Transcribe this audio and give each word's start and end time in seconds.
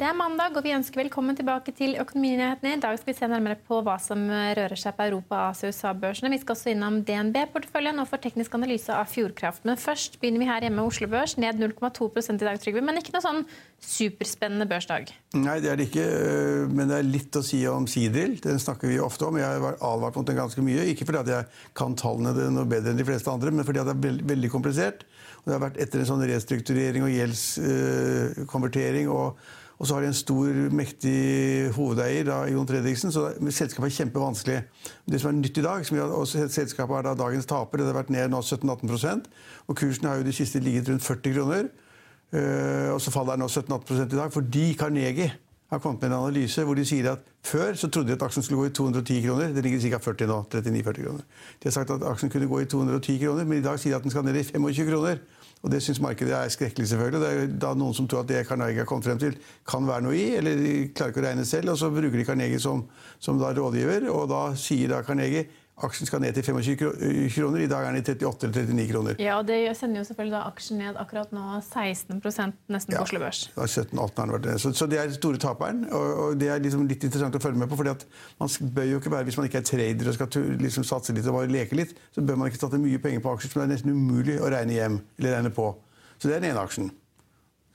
Det 0.00 0.06
er 0.08 0.14
mandag, 0.16 0.54
og 0.56 0.64
vi 0.64 0.70
ønsker 0.72 1.02
velkommen 1.02 1.36
tilbake 1.36 1.74
til 1.76 1.90
Økonominyhetene. 2.00 2.70
I 2.72 2.80
dag 2.80 2.96
skal 2.96 3.10
vi 3.10 3.14
se 3.18 3.26
nærmere 3.28 3.58
på 3.68 3.82
hva 3.84 3.98
som 4.00 4.22
rører 4.32 4.72
seg 4.80 4.94
på 4.96 5.04
Europa-, 5.10 5.50
Asia- 5.50 5.68
og 5.68 5.74
USA-børsene. 5.74 6.30
Vi 6.32 6.38
skal 6.40 6.54
også 6.54 6.70
innom 6.72 7.02
DNB-porteføljen 7.04 8.00
og 8.00 8.08
for 8.08 8.22
teknisk 8.24 8.56
analyse 8.56 8.94
av 8.96 9.10
Fjordkraft. 9.12 9.66
Men 9.68 9.76
først 9.76 10.16
begynner 10.22 10.40
vi 10.40 10.48
her 10.48 10.64
hjemme 10.64 10.86
Oslo 10.88 11.04
Børs, 11.12 11.36
ned 11.36 11.60
0,2% 11.60 12.40
i 12.40 12.48
dag, 12.48 12.62
Trygve. 12.64 12.80
Men 12.86 12.96
ikke 12.96 13.12
noe 13.12 13.26
sånn 13.26 13.42
superspennende 13.84 14.64
børsdag. 14.72 15.12
Nei, 15.36 15.58
det 15.60 15.68
er 15.74 15.76
det 15.82 15.90
ikke. 15.90 16.08
øh, 16.08 16.64
Men 16.72 16.88
det 16.88 16.96
er 17.02 17.12
litt 17.12 17.36
å 17.36 17.44
si 17.44 17.60
om 17.68 17.84
Sidril. 17.84 18.40
Den 18.40 18.56
snakker 18.56 18.88
vi 18.88 18.96
ofte 19.04 19.28
om. 19.28 19.36
Jeg 19.36 19.52
har 19.68 19.76
advart 19.84 20.16
mot 20.16 20.32
den 20.32 20.40
ganske 20.40 20.64
mye. 20.64 20.88
Ikke 20.94 21.04
fordi 21.04 21.26
at 21.26 21.34
jeg 21.36 21.44
kan 21.76 21.92
tallene 22.00 22.48
noe 22.56 22.64
bedre 22.64 22.96
enn 22.96 23.04
de 23.04 23.10
fleste 23.12 23.28
andre, 23.28 23.52
men 23.52 23.68
fordi 23.68 23.84
at 23.84 23.92
det 23.92 23.98
er 23.98 24.04
veld- 24.08 24.24
veldig 24.32 24.56
komplisert. 24.56 25.04
Og 25.44 25.52
det 25.52 25.58
har 25.58 25.66
vært 25.68 25.80
etter 25.84 26.00
en 26.00 26.08
sånn 26.16 26.24
restrukturering 26.24 27.04
og 27.04 27.12
gjeldskonvertering. 27.20 29.12
og 29.12 29.36
og 29.80 29.88
så 29.88 29.96
har 29.96 30.04
de 30.04 30.10
en 30.12 30.16
stor, 30.16 30.56
mektig 30.76 31.70
hovedeier, 31.72 32.26
da, 32.28 32.42
Jon 32.52 32.68
Fredriksen, 32.68 33.12
så 33.14 33.30
selskapet 33.48 33.88
er 33.88 33.94
kjempevanskelig. 33.96 34.58
Det 35.08 35.20
som 35.22 35.30
er 35.30 35.38
nytt 35.38 35.56
i 35.56 35.64
dag, 35.64 35.86
som 35.88 35.96
gjør 35.96 36.12
at 36.18 36.52
selskapet 36.52 36.98
er 36.98 37.06
da 37.08 37.14
dagens 37.16 37.48
taper, 37.48 37.80
det 37.80 37.88
har 37.88 37.96
vært 37.96 38.12
ned 38.12 38.28
nå 38.28 38.42
17-18 38.44 39.24
og 39.70 39.78
kursen 39.80 40.10
har 40.10 40.20
jo 40.20 40.26
de 40.26 40.34
siste 40.36 40.60
ligget 40.60 40.90
rundt 40.92 41.06
40 41.06 41.32
kroner. 41.38 41.70
Uh, 42.30 42.92
og 42.94 43.00
så 43.02 43.10
faller 43.10 43.38
den 43.38 43.46
nå 43.46 43.48
17-18 43.48 44.04
i 44.04 44.18
dag, 44.18 44.32
fordi 44.32 44.66
Carnegie 44.78 45.32
har 45.70 45.78
kommet 45.78 46.02
med 46.02 46.10
en 46.10 46.18
analyse 46.18 46.62
hvor 46.66 46.74
de 46.74 46.84
sier 46.86 47.12
at 47.12 47.24
før 47.46 47.74
så 47.78 47.88
trodde 47.88 48.10
de 48.10 48.18
at 48.18 48.22
aksjen 48.26 48.44
skulle 48.44 48.60
gå 48.60 48.68
i 48.68 48.76
210 48.76 49.20
kroner. 49.24 49.52
Det 49.54 49.64
ligger 49.64 49.80
ca. 49.80 50.04
40 50.10 50.28
nå. 50.28 50.38
39-40 50.54 51.04
kroner. 51.06 51.26
De 51.62 51.70
har 51.70 51.74
sagt 51.78 51.90
at 51.94 52.06
aksjen 52.10 52.30
kunne 52.30 52.48
gå 52.50 52.60
i 52.60 52.68
210 52.68 53.18
kroner, 53.24 53.44
men 53.48 53.58
i 53.58 53.64
dag 53.64 53.78
sier 53.80 53.94
de 53.94 54.00
at 54.00 54.04
den 54.04 54.12
skal 54.12 54.26
ned 54.26 54.36
i 54.36 54.44
25 54.44 54.90
kroner. 54.90 55.22
Og 55.60 55.72
det 55.72 55.82
syns 55.84 56.00
markedet 56.00 56.32
er 56.32 56.52
skrekkelig, 56.52 56.88
selvfølgelig. 56.88 57.20
Det 57.20 57.30
er 57.30 57.50
da 57.60 57.74
noen 57.76 57.96
som 57.96 58.06
tror 58.08 58.22
at 58.24 58.30
det 58.30 58.46
Carnegie 58.48 58.80
har 58.80 58.88
kommet 58.88 59.04
frem 59.04 59.18
til, 59.20 59.34
kan 59.68 59.84
være 59.88 60.06
noe 60.06 60.16
i, 60.16 60.30
eller 60.38 60.56
de 60.56 60.74
klarer 60.96 61.12
ikke 61.12 61.20
å 61.20 61.26
regne 61.26 61.44
selv, 61.48 61.74
og 61.74 61.80
så 61.80 61.90
bruker 61.92 62.16
de 62.16 62.24
Carnegie 62.24 62.62
som, 62.62 62.86
som 63.20 63.40
rådgiver, 63.40 64.08
og 64.08 64.30
da 64.32 64.44
sier 64.56 64.88
da 64.94 65.02
Carnegie 65.04 65.44
aksjen 65.86 66.08
skal 66.08 66.22
ned 66.22 66.36
til 66.36 66.44
25 66.44 66.76
kroner. 67.34 67.64
I 67.64 67.68
dag 67.70 67.86
er 67.86 67.96
den 67.96 68.00
i 68.00 68.04
38 68.26 68.46
eller 68.48 68.72
39 68.74 68.86
kroner. 68.92 69.20
Ja, 69.22 69.38
og 69.38 69.46
Det 69.48 69.58
sender 69.78 70.00
jo 70.00 70.04
selvfølgelig 70.08 70.36
da 70.36 70.42
aksjen 70.50 70.80
ned 70.82 71.00
akkurat 71.00 71.32
nå 71.34 71.44
16% 71.66 72.56
nesten 72.70 72.96
på 72.96 73.02
Oslo 73.02 73.22
Børs. 73.22 73.42
Ja, 73.56 73.66
17-18 73.66 74.22
har 74.24 74.34
vært. 74.36 74.48
Så, 74.60 74.72
så 74.76 74.88
det 74.90 75.00
er 75.00 75.12
store 75.16 75.40
taperen. 75.42 75.84
Og, 75.90 76.08
og 76.24 76.40
det 76.40 76.48
er 76.52 76.62
liksom 76.62 76.86
litt 76.90 77.04
interessant 77.08 77.36
å 77.36 77.42
følge 77.42 77.62
med 77.62 77.70
på. 77.70 77.78
fordi 77.80 77.94
at 77.94 78.06
man 78.40 78.52
bør 78.76 78.88
jo 78.92 79.02
ikke 79.02 79.14
være, 79.16 79.28
Hvis 79.30 79.36
man 79.40 79.50
ikke 79.50 79.62
er 79.62 79.68
trader 79.70 80.08
og 80.08 80.18
skal 80.18 80.48
liksom 80.60 80.84
satse 80.84 81.16
litt 81.16 81.26
og 81.26 81.38
bare 81.40 81.52
leke 81.52 81.76
litt, 81.78 81.94
så 82.14 82.24
bør 82.24 82.40
man 82.40 82.50
ikke 82.50 82.62
satse 82.62 82.80
mye 82.80 82.98
penger 83.02 83.24
på 83.24 83.36
aksjer 83.36 83.52
som 83.52 83.62
det 83.62 83.68
er 83.68 83.74
nesten 83.74 83.94
umulig 83.94 84.40
å 84.40 84.50
regne 84.52 84.76
hjem. 84.76 85.00
eller 85.18 85.36
regne 85.36 85.54
på. 85.54 85.70
Så 86.18 86.28
det 86.28 86.36
er 86.36 86.42
den 86.44 86.50
ene 86.52 86.64
aksjen. 86.64 86.90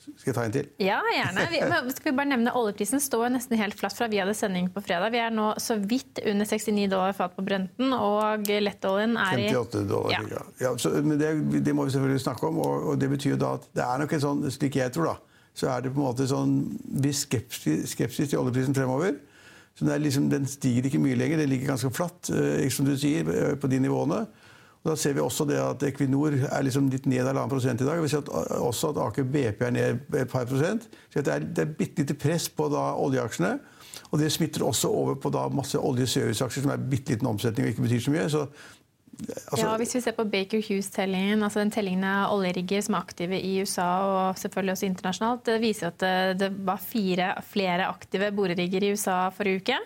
Skal 0.06 0.30
jeg 0.30 0.36
ta 0.38 0.46
en 0.46 0.54
til? 0.54 0.68
Ja, 0.82 1.00
gjerne. 1.12 1.46
Vi, 1.52 1.60
men 1.72 1.90
skal 1.96 2.12
vi 2.12 2.16
bare 2.20 2.30
nevne 2.30 2.54
Oljeprisen 2.58 3.02
står 3.04 3.30
nesten 3.34 3.58
helt 3.60 3.78
flatt 3.80 3.96
fra 3.98 4.08
vi 4.12 4.20
hadde 4.22 4.36
sending 4.38 4.70
på 4.74 4.84
fredag. 4.86 5.14
Vi 5.16 5.22
er 5.24 5.34
nå 5.34 5.52
så 5.62 5.78
vidt 5.82 6.22
under 6.22 6.48
69 6.48 6.88
dollar 6.92 7.16
fat 7.18 7.36
på 7.36 7.46
Brenten, 7.46 7.94
og 7.98 8.50
lettoljen 8.50 9.18
er 9.22 9.44
i 9.44 9.48
58 9.50 9.86
dollar. 9.90 10.30
Ja. 10.32 10.44
Ja. 10.62 10.74
Så, 10.82 10.94
men 11.02 11.18
det, 11.22 11.32
det 11.66 11.76
må 11.76 11.88
vi 11.88 11.96
selvfølgelig 11.96 12.26
snakke 12.26 12.50
om. 12.50 12.62
Og, 12.64 12.90
og 12.92 13.00
det 13.02 13.10
betyr 13.16 13.36
jo 13.36 13.42
da 13.42 13.56
at 13.60 13.70
det 13.76 13.86
er 13.86 14.04
nok 14.04 14.18
en 14.18 14.26
sånn, 14.28 14.44
slik 14.54 14.80
jeg 14.80 14.94
tror, 14.96 15.14
da, 15.14 15.46
så 15.56 15.72
er 15.74 15.86
det 15.86 15.94
på 15.96 16.02
en 16.02 16.08
måte 16.10 16.28
sånn 16.30 16.58
viss 17.04 17.26
skepsis, 17.26 17.96
skepsis 17.96 18.34
til 18.34 18.44
oljeprisen 18.44 18.76
fremover. 18.78 19.18
Så 19.76 19.84
det 19.88 19.92
er 19.92 20.04
liksom, 20.04 20.30
Den 20.32 20.48
stiger 20.48 20.88
ikke 20.88 21.02
mye 21.04 21.18
lenger, 21.20 21.42
den 21.42 21.52
ligger 21.52 21.74
ganske 21.74 21.92
flatt, 21.92 22.30
eh, 22.32 22.68
som 22.72 22.88
du 22.88 22.96
sier, 23.00 23.28
eh, 23.28 23.56
på 23.60 23.68
de 23.72 23.82
nivåene. 23.84 24.24
Da 24.86 24.94
ser 25.00 25.16
vi 25.18 25.24
også 25.24 25.48
det 25.50 25.58
at 25.58 25.84
Equinor 25.88 26.36
er 26.46 26.66
liksom 26.66 26.92
litt 26.94 27.08
ned 27.10 27.26
halvannen 27.26 27.50
prosent 27.50 27.82
i 27.82 27.88
dag. 27.88 27.98
Vi 28.04 28.10
ser 28.12 28.22
at, 28.22 28.30
også 28.62 28.92
at 28.94 29.00
Aker 29.08 29.26
BP 29.34 29.64
er 29.66 29.74
ned 29.74 30.18
et 30.20 30.30
par 30.30 30.46
prosent. 30.46 30.86
Så 31.10 31.24
det 31.26 31.34
er, 31.34 31.48
det 31.58 31.72
bitte 31.80 32.04
lite 32.04 32.18
press 32.22 32.46
på 32.54 32.68
da 32.70 32.92
oljeaksjene. 33.02 33.56
Og 34.12 34.22
det 34.22 34.30
smitter 34.32 34.66
også 34.68 34.92
over 34.94 35.18
på 35.18 35.32
da 35.34 35.48
masse 35.50 35.80
olje-serviceaksjer 35.80 36.68
som 36.68 36.74
er 36.76 36.84
bitte 36.92 37.16
liten 37.16 37.30
omsetning 37.30 37.66
og 37.66 37.74
ikke 37.74 37.86
betyr 37.88 38.04
så 38.06 38.14
mye. 38.14 38.28
Så, 38.30 38.44
altså, 39.48 39.64
ja, 39.64 39.72
Hvis 39.82 39.96
vi 39.98 40.04
ser 40.06 40.16
på 40.20 40.28
Baker 40.36 40.62
Hughes-tellingen, 40.68 41.42
altså 41.48 41.64
den 41.64 41.74
tellingen 41.74 42.06
av 42.12 42.36
oljerigger 42.36 42.86
som 42.86 43.00
er 43.00 43.08
aktive 43.08 43.42
i 43.42 43.56
USA 43.66 43.88
og 44.12 44.38
selvfølgelig 44.44 44.76
også 44.76 44.90
internasjonalt, 44.92 45.44
det 45.50 45.58
viser 45.66 45.90
at 45.90 46.00
det, 46.06 46.14
det 46.44 46.52
var 46.70 46.86
fire 46.86 47.32
flere 47.50 47.90
aktive 47.90 48.30
borerigger 48.38 48.86
i 48.86 48.94
USA 48.94 49.18
forrige 49.34 49.66
uke. 49.66 49.82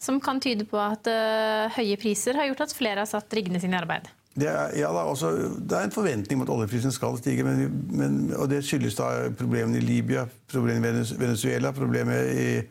Som 0.00 0.22
kan 0.22 0.38
tyde 0.40 0.64
på 0.64 0.78
at 0.80 1.10
uh, 1.10 1.66
høye 1.74 1.98
priser 2.00 2.38
har 2.38 2.46
gjort 2.48 2.62
at 2.68 2.78
flere 2.78 3.02
har 3.02 3.10
satt 3.10 3.34
riggene 3.36 3.60
sine 3.60 3.76
i 3.76 3.82
arbeid. 3.82 4.06
Det 4.38 4.46
er, 4.46 4.76
ja, 4.78 4.90
da, 4.94 5.02
også, 5.10 5.30
det 5.58 5.74
er 5.74 5.88
en 5.88 5.94
forventning 5.94 6.38
om 6.38 6.44
at 6.44 6.52
oljeprisen 6.54 6.92
skal 6.94 7.18
stige, 7.18 7.42
men, 7.42 7.64
men, 7.90 8.18
og 8.36 8.46
det 8.50 8.60
skyldes 8.64 8.94
da 8.94 9.26
problemene 9.38 9.80
i 9.80 9.82
Libya, 9.84 10.22
problemene 10.52 11.02
i 11.02 11.18
Venezuela, 11.18 11.72
problemet 11.74 12.68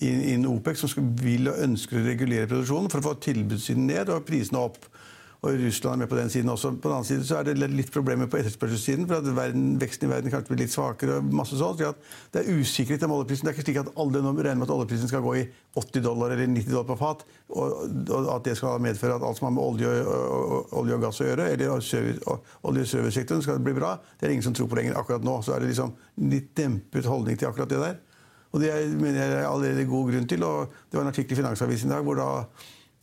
innen 0.00 0.46
OPEC, 0.48 0.80
som 0.80 0.88
skal, 0.88 1.10
vil 1.20 1.50
og 1.52 1.60
ønsker 1.66 2.00
å 2.00 2.06
regulere 2.06 2.48
produksjonen 2.48 2.88
for 2.90 3.02
å 3.02 3.10
få 3.10 3.14
tilbudssiden 3.28 3.90
ned 3.90 4.12
og 4.12 4.24
prisene 4.28 4.64
opp. 4.64 4.88
Og 5.42 5.56
Russland 5.58 5.96
er 5.96 5.98
med 6.04 6.06
på 6.06 6.16
den 6.16 6.28
siden 6.30 6.50
også. 6.52 6.70
På 6.78 6.88
den 6.88 6.96
annen 6.96 7.06
side 7.06 7.24
så 7.26 7.40
er 7.40 7.48
det 7.48 7.66
litt 7.66 7.88
problemer 7.90 8.28
på 8.30 8.38
etterspørselssiden. 8.38 9.08
for 9.08 9.18
at 9.18 9.36
verden, 9.36 9.80
Veksten 9.80 10.06
i 10.06 10.12
verden 10.12 10.30
kanskje 10.30 10.52
blir 10.52 10.60
litt 10.62 10.70
svakere. 10.70 11.16
og 11.16 11.34
masse 11.34 11.58
sånt, 11.58 11.80
at 11.80 11.96
Det 12.32 12.46
er 12.46 12.60
usikkerhet 12.60 13.02
om 13.02 13.10
oljeprisen. 13.10 13.46
Det 13.46 13.50
er 13.50 13.58
ikke 13.58 13.64
slik 13.66 13.80
at 13.80 13.90
alle 13.96 14.22
regner 14.22 14.54
med 14.54 14.70
at 14.70 14.74
oljeprisen 14.74 15.08
skal 15.08 15.20
gå 15.20 15.34
i 15.34 15.48
80 15.74 16.02
dollar 16.02 16.30
eller 16.30 16.46
90 16.46 16.70
dollar 16.70 16.84
på 16.84 16.98
fat, 16.98 17.24
og, 17.48 17.72
og 18.10 18.36
at 18.36 18.44
det 18.44 18.56
skal 18.56 18.78
medføre 18.78 19.14
at 19.14 19.22
alt 19.22 19.38
som 19.38 19.46
har 19.46 19.50
med 19.50 19.62
olje 19.62 20.04
og, 20.04 20.72
olje 20.72 20.94
og 20.94 21.00
gass 21.00 21.20
å 21.20 21.26
gjøre, 21.26 21.50
eller 21.50 21.70
olje- 22.62 23.36
og 23.36 23.42
skal 23.42 23.58
bli 23.58 23.72
bra, 23.72 23.98
det 24.20 24.28
er 24.28 24.30
ingen 24.30 24.46
som 24.46 24.54
tror 24.54 24.68
på 24.68 24.76
lenger. 24.76 24.94
Akkurat 24.94 25.24
nå 25.24 25.42
så 25.42 25.56
er 25.56 25.60
det 25.60 25.72
liksom 25.72 25.92
litt 26.18 26.54
dempet 26.54 27.04
holdning 27.04 27.36
til 27.36 27.48
akkurat 27.48 27.68
det 27.68 27.80
der. 27.82 27.98
Og 28.52 28.60
det 28.60 28.70
er, 28.70 28.86
mener 28.94 29.18
jeg 29.18 29.42
er 29.42 29.48
allerede 29.48 29.88
god 29.88 30.12
grunn 30.12 30.28
til. 30.28 30.44
og 30.44 30.70
Det 30.90 30.98
var 30.98 31.02
en 31.02 31.12
artikkel 31.12 31.32
i 31.32 31.40
Finansavisen 31.40 31.90
i 31.90 31.94
dag 31.94 32.04
hvor 32.04 32.14
da 32.14 32.28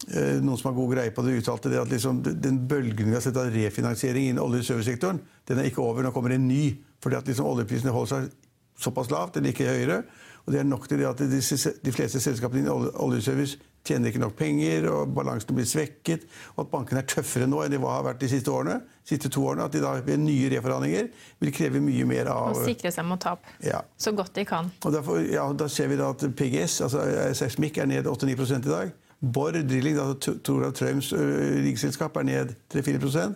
noen 0.08 0.58
som 0.58 0.70
har 0.70 0.78
god 0.78 0.94
greie 0.94 1.12
på 1.12 1.24
det, 1.26 1.38
uttalte 1.42 1.70
det 1.72 1.82
at 1.82 1.90
liksom, 1.92 2.22
den 2.24 2.62
bølgen 2.70 3.10
vi 3.12 3.18
har 3.18 3.24
sett 3.24 3.38
av 3.38 3.52
refinansiering 3.52 4.30
innen 4.30 4.44
olje- 4.44 4.64
og 4.64 4.70
servicesektoren, 4.70 5.20
den 5.50 5.60
er 5.60 5.68
ikke 5.68 5.84
over. 5.84 6.06
Nå 6.06 6.14
kommer 6.16 6.36
en 6.36 6.48
ny. 6.48 6.78
fordi 7.00 7.16
at 7.16 7.28
liksom 7.28 7.46
oljeprisene 7.48 7.92
holder 7.96 8.10
seg 8.12 8.32
såpass 8.80 9.12
lavt, 9.12 9.38
eller 9.38 9.54
ikke 9.54 9.68
høyere. 9.68 10.04
Og 10.46 10.54
det 10.54 10.60
er 10.60 10.68
nok 10.68 10.88
til 10.90 11.00
det 11.00 11.08
at 11.08 11.20
de, 11.20 11.40
de 11.84 11.92
fleste 11.96 12.20
selskapene 12.20 12.64
innen 12.64 12.88
oljeservice 13.00 13.60
tjener 13.86 14.12
ikke 14.12 14.22
nok 14.22 14.36
penger, 14.36 14.88
og 14.92 15.12
balansen 15.16 15.56
blir 15.56 15.68
svekket, 15.68 16.26
og 16.56 16.66
at 16.66 16.72
bankene 16.72 17.04
er 17.04 17.08
tøffere 17.08 17.48
nå 17.48 17.62
enn 17.64 17.74
de 17.74 17.80
har 17.84 18.06
vært 18.08 18.20
de 18.24 18.30
siste 18.32 18.52
årene. 18.52 18.80
siste 19.08 19.30
to 19.32 19.46
årene, 19.48 19.66
At 19.66 19.72
de 19.74 19.82
da 19.82 19.94
ved 20.06 20.20
nye 20.20 20.50
reforhandlinger 20.52 21.10
vil 21.40 21.54
kreve 21.54 21.80
mye 21.82 22.06
mer 22.06 22.32
av 22.34 22.58
Og 22.58 22.66
sikre 22.66 22.92
seg 22.92 23.06
mot 23.06 23.20
tap 23.22 23.46
ja. 23.64 23.82
så 23.98 24.12
godt 24.12 24.36
de 24.36 24.46
kan. 24.46 24.72
Og 24.86 24.94
derfor, 24.94 25.22
ja, 25.24 25.52
Da 25.54 25.68
ser 25.68 25.88
vi 25.88 25.96
da 25.96 26.10
at 26.10 26.26
PGS, 26.36 26.82
altså 26.82 27.06
seismikk, 27.34 27.78
er 27.78 27.86
ned 27.88 28.06
8-9 28.06 28.58
i 28.60 28.70
dag. 28.70 28.92
Borr 29.20 29.58
Drilling, 29.68 29.98
altså 30.00 30.38
Toralv 30.44 30.76
Trøims 30.78 31.12
riggselskap, 31.14 32.16
er 32.18 32.28
ned 32.28 32.56
3-4 32.72 33.10
Så 33.12 33.28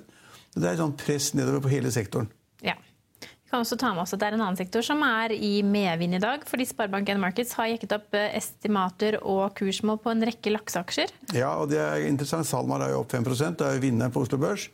Det 0.56 0.64
er 0.64 0.74
et 0.74 0.80
sånn 0.80 0.96
press 0.98 1.34
nedover 1.36 1.66
på 1.66 1.72
hele 1.74 1.92
sektoren. 1.92 2.30
Ja. 2.64 2.78
Vi 3.20 3.52
kan 3.52 3.62
også 3.62 3.78
ta 3.78 3.92
med 3.94 4.02
oss 4.06 4.14
at 4.16 4.22
Det 4.22 4.28
er 4.30 4.38
en 4.38 4.42
annen 4.46 4.58
sektor 4.58 4.82
som 4.82 5.04
er 5.04 5.34
i 5.36 5.62
medvind 5.62 6.16
i 6.16 6.22
dag. 6.24 6.46
fordi 6.48 6.66
Sparebank1 6.66 7.20
Markets 7.20 7.54
har 7.54 7.68
jekket 7.74 7.98
opp 7.98 8.16
estimater 8.16 9.20
og 9.22 9.54
kursmål 9.60 10.00
på 10.02 10.14
en 10.14 10.24
rekke 10.24 10.56
lakseaksjer. 10.56 11.12
Ja, 11.34 11.58
og 11.58 11.70
det 11.70 11.80
er 11.80 12.08
interessant. 12.08 12.48
SalMar 12.48 12.82
er 12.82 12.96
jo 12.96 13.04
opp 13.04 13.12
5% 13.12 13.60
Det 13.60 13.68
er 13.68 13.76
jo 13.76 13.84
vinneren 13.84 14.12
på 14.12 14.24
Oslo 14.24 14.38
Børs. 14.38 14.70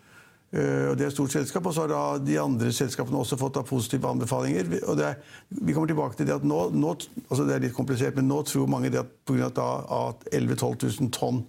Eh, 0.52 0.90
og 0.90 0.98
Det 0.98 1.06
er 1.06 1.08
et 1.08 1.14
stort 1.14 1.32
selskap. 1.32 1.66
Og 1.66 1.74
så 1.74 1.88
har 1.88 2.18
de 2.26 2.40
andre 2.42 2.72
selskapene 2.74 3.18
også 3.18 3.38
fått 3.38 3.62
positive 3.66 4.08
anbefalinger. 4.08 4.82
Og 4.88 4.98
det 4.98 5.06
er, 5.06 5.16
vi 5.50 5.74
kommer 5.74 5.88
tilbake 5.88 6.18
til 6.18 6.28
det 6.28 6.36
at 6.40 6.44
nå, 6.44 6.70
nå 6.74 6.96
altså 7.30 7.46
det 7.46 7.56
er 7.56 7.66
litt 7.68 7.78
komplisert, 7.78 8.16
men 8.16 8.28
nå 8.28 8.42
tror 8.44 8.68
mange 8.68 8.90
det 8.90 9.00
at 9.00 9.16
pga. 9.26 9.50
at 9.50 10.28
11 10.34 10.56
000-12 10.56 11.02
000 11.02 11.12
tonn 11.12 11.46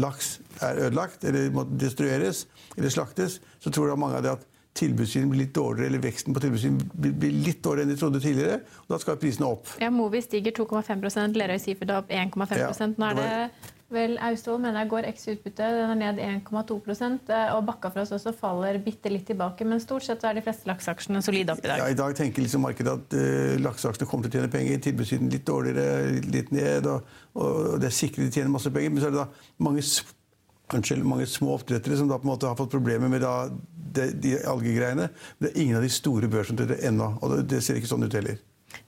laks 0.00 0.38
er 0.64 0.86
ødelagt 0.86 1.24
eller 1.24 1.50
må 1.52 1.66
destrueres 1.76 2.46
eller 2.78 2.88
slaktes, 2.88 3.40
så 3.60 3.70
tror 3.70 3.88
da 3.88 3.96
mange 3.96 4.16
av 4.16 4.22
det 4.24 4.32
at 4.32 4.46
tilbudssiden 4.78 5.28
blir 5.28 5.44
litt 5.44 5.54
dårligere, 5.56 5.90
eller 5.90 6.00
veksten 6.00 6.32
på 6.32 6.40
tilbudssiden 6.40 6.78
blir 6.96 7.34
litt 7.44 7.60
dårligere 7.64 7.90
enn 7.90 7.92
de 7.92 7.98
trodde 8.00 8.22
tidligere. 8.24 8.62
og 8.86 8.94
Da 8.94 8.98
skal 9.02 9.18
prisene 9.20 9.50
opp. 9.50 9.68
Ja, 9.82 9.90
Movi 9.92 10.22
stiger 10.24 10.54
2,5 10.56 11.36
Lerøy 11.36 11.58
Seafood 11.60 11.92
opp 11.98 12.08
1,5 12.08 12.56
ja, 12.56 12.70
Nå 12.96 13.10
er 13.10 13.20
det 13.20 13.74
vel 13.92 14.16
Austevoll 14.24 14.60
mener 14.62 14.82
jeg 14.82 14.90
går 14.92 15.06
x 15.12 15.26
utbytte. 15.32 15.68
Den 15.76 15.90
er 15.92 16.14
ned 16.16 16.20
1,2 16.48 16.78
eh, 16.82 17.52
Og 17.56 17.64
Bakkafrost 17.68 18.16
også 18.16 18.32
faller 18.36 18.78
bitte 18.82 19.12
litt 19.12 19.26
tilbake. 19.28 19.66
Men 19.68 19.82
stort 19.82 20.06
sett 20.06 20.24
er 20.24 20.38
de 20.38 20.44
fleste 20.44 20.68
lakseaksjene 20.70 21.22
solide 21.24 21.54
opp 21.54 21.64
i 21.64 21.70
dag. 21.70 21.82
Ja, 21.82 21.90
I 21.92 21.98
dag 21.98 22.16
tenker 22.18 22.44
liksom 22.44 22.64
markedet 22.66 22.96
at 22.96 23.16
uh, 23.16 23.54
lakseaksjene 23.62 24.08
kommer 24.10 24.28
til 24.28 24.40
å 24.40 24.42
tjene 24.42 24.52
penger. 24.52 24.82
Tilbudssiden 24.88 25.32
litt 25.32 25.46
dårligere, 25.48 26.22
litt 26.32 26.52
ned. 26.54 26.88
Og, 26.90 27.14
og 27.38 27.78
det 27.82 27.90
er 27.90 27.96
sikkert 27.96 28.26
de 28.26 28.32
tjener 28.40 28.52
masse 28.52 28.72
penger. 28.72 28.94
Men 28.94 29.04
så 29.04 29.10
er 29.10 29.16
det 29.16 29.22
da 29.22 29.64
mange 29.68 29.86
unnskyld, 30.72 31.04
mange 31.04 31.26
små 31.28 31.56
oppdrettere 31.58 31.98
som 31.98 32.08
da 32.08 32.18
på 32.20 32.26
en 32.26 32.32
måte 32.32 32.48
har 32.48 32.56
fått 32.58 32.72
problemer 32.72 33.10
med 33.12 33.24
da, 33.24 33.34
de, 33.96 34.08
de 34.22 34.38
algegreiene. 34.48 35.10
Men 35.36 35.46
det 35.46 35.52
er 35.52 35.60
ingen 35.64 35.80
av 35.80 35.84
de 35.84 35.92
store 35.92 36.30
børsnoterede 36.32 36.80
ennå. 36.88 37.12
Og 37.20 37.36
det, 37.36 37.44
det 37.56 37.62
ser 37.64 37.80
ikke 37.80 37.92
sånn 37.92 38.08
ut 38.08 38.16
heller. 38.16 38.40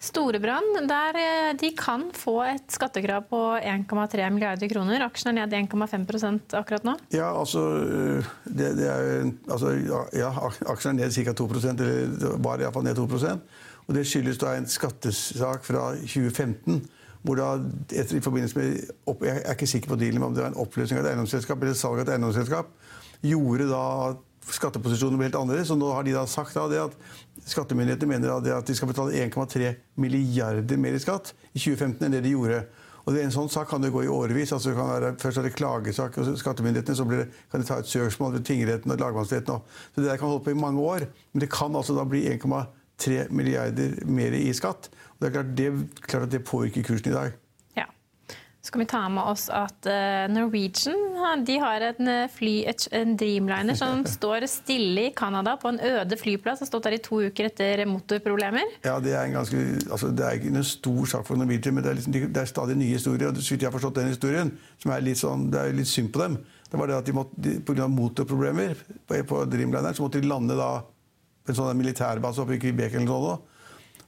Storebrand 0.04 0.80
der 0.88 1.18
eh, 1.20 1.50
de 1.60 1.70
kan 1.76 2.08
få 2.14 2.38
et 2.46 2.66
skattekrav 2.72 3.26
på 3.30 3.40
1,3 3.58 4.30
milliarder 4.34 4.70
kroner. 4.70 5.04
Aksjen 5.06 5.32
er 5.32 5.46
ned 5.46 5.70
1,5% 5.70 6.56
akkurat 6.60 6.86
nå. 6.86 6.96
Ja, 7.14 7.30
altså, 7.32 7.62
eh, 7.84 8.32
det, 8.44 8.74
det 8.80 8.88
er, 8.90 9.30
altså 9.48 9.74
ja, 10.16 10.32
Aksjen 10.72 10.98
er 10.98 11.06
ned 11.06 11.14
ca. 11.14 11.36
2% 11.44 11.84
eller 11.84 12.36
var 12.44 12.62
iallfall 12.62 12.86
ned 12.86 12.98
2% 12.98 13.48
og 13.84 13.94
Det 13.94 14.04
skyldes 14.08 14.38
da 14.40 14.54
en 14.56 14.68
skattesak 14.70 15.64
fra 15.66 15.90
2015 16.00 16.84
hvor 17.24 17.38
da, 17.40 17.54
etter, 17.88 18.18
i 18.18 18.20
forbindelse 18.20 18.58
med, 18.58 18.90
Jeg 19.24 19.42
er 19.44 19.54
ikke 19.56 19.66
sikker 19.66 19.88
på 19.88 19.96
dealen, 19.96 20.22
om 20.22 20.34
det 20.34 20.42
var 20.42 20.50
en 20.52 20.60
oppløsning 20.60 20.98
av 21.00 21.06
et 21.06 21.10
eiendomsselskap 21.14 21.62
eller 21.62 21.76
salg 21.78 22.02
av 22.02 22.02
et 22.02 22.10
eiendomsselskap, 22.12 22.66
gjorde 23.24 23.68
da 23.70 23.84
skatteposisjonen 24.52 25.18
blir 25.18 25.30
helt 25.30 25.38
annerledes. 25.38 25.72
Og 25.74 25.80
nå 25.80 25.90
har 25.94 26.06
de 26.06 26.14
da 26.16 26.24
sagt 26.30 26.56
da 26.56 26.84
at 26.84 26.96
skattemyndighetene 27.48 28.10
mener 28.10 28.56
at 28.56 28.66
de 28.68 28.76
skal 28.76 28.90
betale 28.90 29.16
1,3 29.24 29.74
milliarder 30.00 30.80
mer 30.80 30.96
i 30.96 31.02
skatt 31.02 31.34
i 31.52 31.60
2015 31.60 32.04
enn 32.06 32.16
det 32.16 32.24
de 32.26 32.34
gjorde. 32.34 32.64
Og 33.04 33.12
det, 33.12 33.24
En 33.24 33.34
sånn 33.34 33.50
sak 33.52 33.68
kan 33.68 33.82
det 33.84 33.92
gå 33.92 34.04
i 34.04 34.08
årevis. 34.08 34.52
altså 34.52 34.72
være, 34.72 35.14
Først 35.20 35.38
er 35.38 35.42
det 35.42 35.54
klagesak 35.56 36.16
hos 36.16 36.38
skattemyndighetene, 36.40 36.96
så 36.96 37.04
det, 37.04 37.28
kan 37.52 37.60
de 37.60 37.66
ta 37.68 37.78
et 37.78 37.90
søksmål 37.90 38.38
ved 38.38 38.44
tingretten 38.48 38.90
og 38.90 39.00
lagmannsretten. 39.00 39.60
Så 39.94 40.00
det 40.00 40.08
der 40.08 40.16
kan 40.16 40.28
holde 40.28 40.44
på 40.44 40.50
i 40.50 40.60
mange 40.60 40.80
år. 40.80 41.06
Men 41.32 41.40
det 41.40 41.50
kan 41.52 41.76
altså 41.76 41.96
da 41.96 42.04
bli 42.08 42.24
1,3 42.32 43.28
milliarder 43.30 44.00
mer 44.06 44.32
i 44.32 44.52
skatt. 44.52 44.88
Og 44.88 45.20
Det 45.20 45.28
er 45.28 45.36
klart, 45.36 45.56
det, 45.56 45.72
klart 46.00 46.22
at 46.22 46.32
det 46.32 46.44
påvirker 46.44 46.82
kursen 46.82 47.12
i 47.12 47.14
dag. 47.14 47.43
Så 48.64 48.72
kan 48.72 48.80
vi 48.80 48.86
ta 48.88 49.08
med 49.12 49.24
oss 49.28 49.50
at 49.52 49.86
eh, 49.92 50.24
Norwegian 50.32 51.44
de 51.44 51.58
har 51.60 51.82
en, 51.84 52.08
eh, 52.08 52.30
fly, 52.32 52.54
en 52.96 53.10
Dreamliner 53.20 53.76
som 53.76 54.06
står 54.16 54.46
stille 54.48 55.10
i 55.10 55.12
Canada 55.16 55.58
på 55.60 55.68
en 55.68 55.80
øde 55.84 56.16
flyplass. 56.16 56.62
Har 56.64 56.70
stått 56.70 56.86
der 56.88 56.96
i 56.96 57.00
to 57.04 57.20
uker 57.26 57.50
etter 57.50 57.84
motorproblemer. 57.84 58.64
Ja, 58.86 58.96
Det 59.04 59.12
er, 59.12 59.26
en 59.26 59.36
ganske, 59.36 59.60
altså, 59.90 60.08
det 60.16 60.24
er 60.24 60.40
ikke 60.40 60.54
en 60.54 60.64
stor 60.64 61.04
sak 61.12 61.28
for 61.28 61.36
Norwegian, 61.36 61.76
men 61.76 61.84
det 61.84 61.92
er, 61.92 61.98
liksom, 62.00 62.16
det 62.16 62.40
er 62.40 62.48
stadig 62.48 62.78
nye 62.80 62.96
historier. 62.96 63.28
og 63.28 63.36
så 63.36 63.58
jeg 63.58 63.68
har 63.68 63.76
forstått 63.76 64.00
den 64.00 64.12
historien, 64.14 64.56
som 64.80 64.96
er 64.96 65.04
litt 65.04 65.20
sånn, 65.20 65.50
Det 65.52 65.60
er 65.60 65.76
litt 65.76 65.92
synd 65.92 66.12
på 66.14 66.24
dem. 66.24 66.40
Det 66.70 66.80
var 66.80 66.88
det 66.88 66.96
at 67.02 67.04
de 67.04 67.12
måtte, 67.12 67.56
Pga. 67.68 67.86
motorproblemer 67.86 68.80
på, 69.06 69.20
på 69.28 69.44
Dreamlineren 69.44 69.94
så 69.94 70.08
måtte 70.08 70.24
de 70.24 70.32
lande 70.32 70.56
da 70.56 70.78
på 71.44 71.52
en 71.52 71.60
sånn 71.60 71.76
militærbase 71.76 72.40
oppe 72.40 72.56
i 72.56 72.62
Quebec 72.64 72.96
eller 72.96 73.10
noe 73.12 73.26
sånt. 73.28 73.50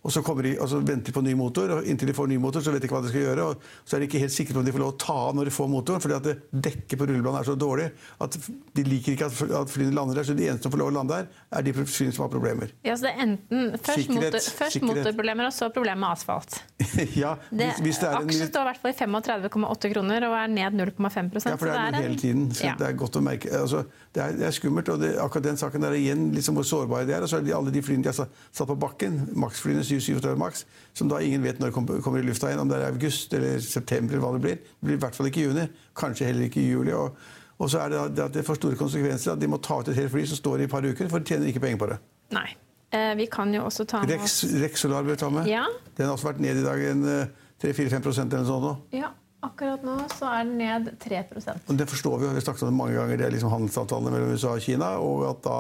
Og 0.06 0.12
så, 0.14 0.22
de, 0.22 0.52
og 0.62 0.68
så, 0.70 0.78
venter 0.78 1.10
de 1.10 1.14
på 1.16 1.22
ny 1.26 1.34
motor, 1.38 1.72
og 1.76 1.88
inntil 1.90 2.12
de 2.12 2.14
får 2.14 2.28
ny 2.30 2.38
motor, 2.38 2.62
så 2.62 2.70
vet 2.70 2.84
de 2.84 2.86
ikke 2.86 2.94
hva 2.94 3.02
de 3.02 3.10
skal 3.10 3.24
gjøre. 3.24 3.46
og 3.50 3.64
Så 3.82 3.96
er 3.96 4.02
de 4.02 4.08
ikke 4.08 4.22
helt 4.22 4.34
sikre 4.34 4.54
på 4.54 4.62
om 4.62 4.68
de 4.68 4.74
får 4.76 4.82
lov 4.84 4.92
å 4.94 4.98
ta 5.02 5.16
av 5.26 5.34
når 5.34 5.50
de 5.50 5.54
får 5.56 5.70
motoren, 5.72 6.02
fordi 6.04 6.16
at 6.16 6.28
det 6.28 6.36
dekket 6.68 7.00
på 7.00 7.08
rullebladet 7.10 7.40
er 7.42 7.48
så 7.50 7.56
dårlig 7.58 7.88
at 8.22 8.38
de 8.78 8.84
liker 8.86 9.16
ikke 9.16 9.30
at 9.60 9.72
flyene 9.72 9.96
lander 9.96 10.20
der. 10.20 10.28
Så 10.28 10.36
de 10.38 10.46
eneste 10.46 10.68
som 10.68 10.74
får 10.74 10.82
lov 10.84 10.92
å 10.92 10.96
lande 11.00 11.18
der, 11.18 11.42
er 11.58 11.66
de 11.66 11.74
flyene 11.80 12.14
som 12.14 12.26
har 12.26 12.32
problemer. 12.32 12.70
Ja, 12.86 12.94
så 12.94 13.08
det 13.08 13.14
er 13.16 13.24
enten 13.26 13.74
først, 13.80 14.12
motor, 14.14 14.38
først 14.60 14.86
motorproblemer, 14.86 15.50
og 15.50 15.56
så 15.56 15.70
problemer 15.74 16.02
med 16.04 16.12
asfalt. 16.12 16.60
ja, 17.22 17.34
det, 17.50 17.72
hvis 17.82 17.98
det 18.02 18.10
er 18.10 18.20
en, 18.20 18.30
Aksjen 18.30 18.50
står 18.52 18.66
i 18.66 18.70
hvert 18.70 18.82
fall 18.84 18.94
i 18.94 18.98
35,8 19.48 19.92
kroner 19.96 20.28
og 20.28 20.36
er 20.38 20.52
ned 20.52 20.78
0,5% 20.78 21.50
Ja, 21.50 21.58
for 21.58 21.66
det 21.66 21.74
er, 21.74 21.94
det 21.96 22.00
er 22.00 22.06
hele 22.06 22.20
tiden. 22.20 22.46
Så 22.54 22.68
ja. 22.68 22.76
det 22.78 22.90
er 22.90 22.98
godt 22.98 23.18
å 23.18 23.24
merke. 23.24 23.50
Altså, 23.58 23.82
det, 24.14 24.22
er, 24.22 24.38
det 24.38 24.48
er 24.48 24.56
skummelt. 24.56 24.90
og 24.92 25.02
det, 25.02 25.14
akkurat 25.22 25.48
den 25.50 25.60
saken 25.60 25.86
der 25.86 25.96
er 25.96 26.00
igjen 26.00 26.28
liksom 26.36 26.58
hvor 26.58 26.68
sårbare 26.68 27.08
de 27.08 27.16
er. 27.16 27.26
Og 27.26 27.32
så 27.32 27.40
er 27.40 27.46
det 27.46 27.56
alle 27.56 27.74
de 27.74 27.82
flyene 27.84 28.06
de 28.06 28.12
har 28.12 28.18
satt 28.20 28.70
på 28.70 28.78
bakken, 28.86 29.18
Max-flyene 29.36 29.84
737 30.00 30.38
Max, 30.40 30.64
som 30.94 31.08
da 31.10 31.20
ingen 31.22 31.44
vet 31.44 31.60
når 31.62 31.72
kommer, 31.74 32.00
kommer 32.04 32.20
i 32.22 32.26
lufta 32.26 32.50
igjen. 32.50 32.62
Om 32.64 32.70
det 32.70 32.78
er 32.80 32.90
august 32.90 33.34
eller 33.36 33.58
september 33.64 34.16
eller 34.16 34.24
hva 34.24 34.34
det 34.36 34.44
blir. 34.44 34.60
Det 34.60 34.90
blir 34.90 34.98
i 34.98 35.02
hvert 35.06 35.18
fall 35.18 35.30
ikke 35.30 35.48
juni. 35.48 35.66
Kanskje 35.96 36.30
heller 36.30 36.48
ikke 36.50 36.64
juli. 36.64 36.94
Og, 36.96 37.18
og 37.58 37.72
så 37.72 37.84
er 37.84 37.96
det 37.96 38.24
at 38.28 38.36
det 38.36 38.44
får 38.46 38.60
store 38.60 38.78
konsekvenser 38.80 39.34
at 39.34 39.42
de 39.42 39.50
må 39.50 39.60
ta 39.64 39.80
ut 39.80 39.90
et 39.92 39.98
helt 39.98 40.12
fly 40.12 40.24
som 40.28 40.40
står 40.40 40.62
i 40.64 40.68
et 40.68 40.72
par 40.72 40.86
uker, 40.86 41.10
for 41.12 41.22
de 41.22 41.32
tjener 41.32 41.52
ikke 41.52 41.64
penger 41.66 41.82
på 41.82 41.90
det. 41.92 42.00
Nei. 42.36 42.48
Eh, 42.94 43.12
vi 43.18 43.26
kan 43.30 43.52
jo 43.54 43.64
også 43.66 43.84
ta 43.88 44.00
med 44.04 44.20
oss 44.22 44.44
Rex 44.62 44.84
Solar 44.84 45.06
bør 45.06 45.18
ta 45.18 45.30
med. 45.32 45.48
Ja. 45.50 45.64
Den 45.96 46.06
har 46.06 46.14
også 46.14 46.30
vært 46.30 46.42
ned 46.44 46.60
i 46.60 46.66
dag 46.66 46.82
en 46.92 47.06
3-4-5 47.62 47.66
eh, 47.66 47.96
eller 48.06 48.36
noe 48.36 48.50
sånt. 48.50 48.92
Ja. 48.94 49.12
Akkurat 49.44 49.82
nå 49.84 49.94
så 50.16 50.28
er 50.32 50.46
den 50.46 50.56
ned 50.58 50.86
3% 51.02 51.68
og 51.68 51.76
Det 51.78 51.86
forstår 51.90 52.14
vi, 52.18 52.28
vi 52.30 52.38
har 52.38 52.44
snakket 52.46 52.64
om 52.64 52.70
det 52.70 52.78
mange 52.78 52.96
ganger. 52.96 53.18
Det 53.20 53.26
er 53.26 53.34
liksom 53.34 53.52
handelsavtalene 53.52 54.12
mellom 54.14 54.32
USA 54.32 54.54
og 54.56 54.64
Kina. 54.64 54.88
og 55.02 55.26
at 55.28 55.42
da 55.44 55.58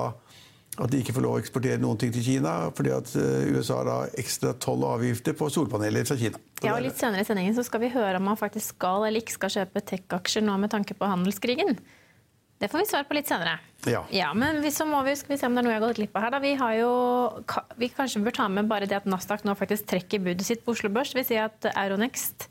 at 0.76 0.92
de 0.92 1.00
ikke 1.00 1.14
får 1.16 1.24
lov 1.24 1.36
å 1.36 1.40
eksportere 1.40 1.80
noen 1.80 1.98
ting 2.00 2.12
til 2.14 2.24
Kina 2.24 2.54
fordi 2.76 2.92
at 2.94 3.12
eh, 3.18 3.50
USA 3.54 3.80
har 3.80 3.88
da 3.88 3.98
ekstra 4.20 4.52
toll 4.60 4.84
og 4.84 4.98
avgifter 4.98 5.36
på 5.36 5.48
solpaneler 5.52 6.08
fra 6.08 6.18
Kina. 6.20 6.40
Ja, 6.64 6.74
og 6.74 6.82
Litt 6.84 6.98
senere 7.00 7.24
i 7.24 7.28
sendingen 7.28 7.56
så 7.56 7.64
skal 7.66 7.82
vi 7.84 7.92
høre 7.94 8.20
om 8.20 8.28
man 8.28 8.40
faktisk 8.40 8.76
skal 8.76 9.06
eller 9.08 9.24
ikke 9.24 9.36
skal 9.36 9.54
kjøpe 9.58 9.84
tech-aksjer 9.92 10.44
nå 10.44 10.56
med 10.60 10.72
tanke 10.72 10.96
på 10.96 11.08
handelskrigen. 11.08 11.78
Det 12.56 12.70
får 12.72 12.80
vi 12.80 12.88
svar 12.88 13.04
på 13.04 13.16
litt 13.18 13.28
senere. 13.28 13.58
Ja. 13.84 14.02
ja 14.12 14.30
men 14.36 14.62
vi, 14.64 14.70
så 14.72 14.86
må 14.88 15.02
vi, 15.04 15.12
skal 15.18 15.34
vi 15.34 15.40
se 15.40 15.48
om 15.48 15.56
det 15.56 15.60
er 15.60 15.66
noe 15.66 15.74
jeg 15.74 15.80
har 15.80 15.86
gått 15.86 15.98
glipp 16.00 16.16
av 16.16 16.24
her. 16.24 16.34
Da. 16.36 16.40
Vi, 16.40 16.52
har 16.56 16.76
jo, 16.78 16.92
vi 17.76 17.90
kanskje 17.92 18.22
bør 18.24 18.36
ta 18.38 18.46
med 18.52 18.70
bare 18.70 18.88
det 18.88 18.96
at 18.96 19.08
Nasdaq 19.08 19.44
nå 19.44 19.56
faktisk 19.58 19.88
trekker 19.92 20.24
budet 20.24 20.48
sitt 20.48 20.64
på 20.64 20.72
Oslo 20.72 20.88
Børs. 20.92 21.12
Det 21.12 21.20
vil 21.20 21.28
si 21.28 21.40
at 21.40 21.68
Euronext 21.74 22.48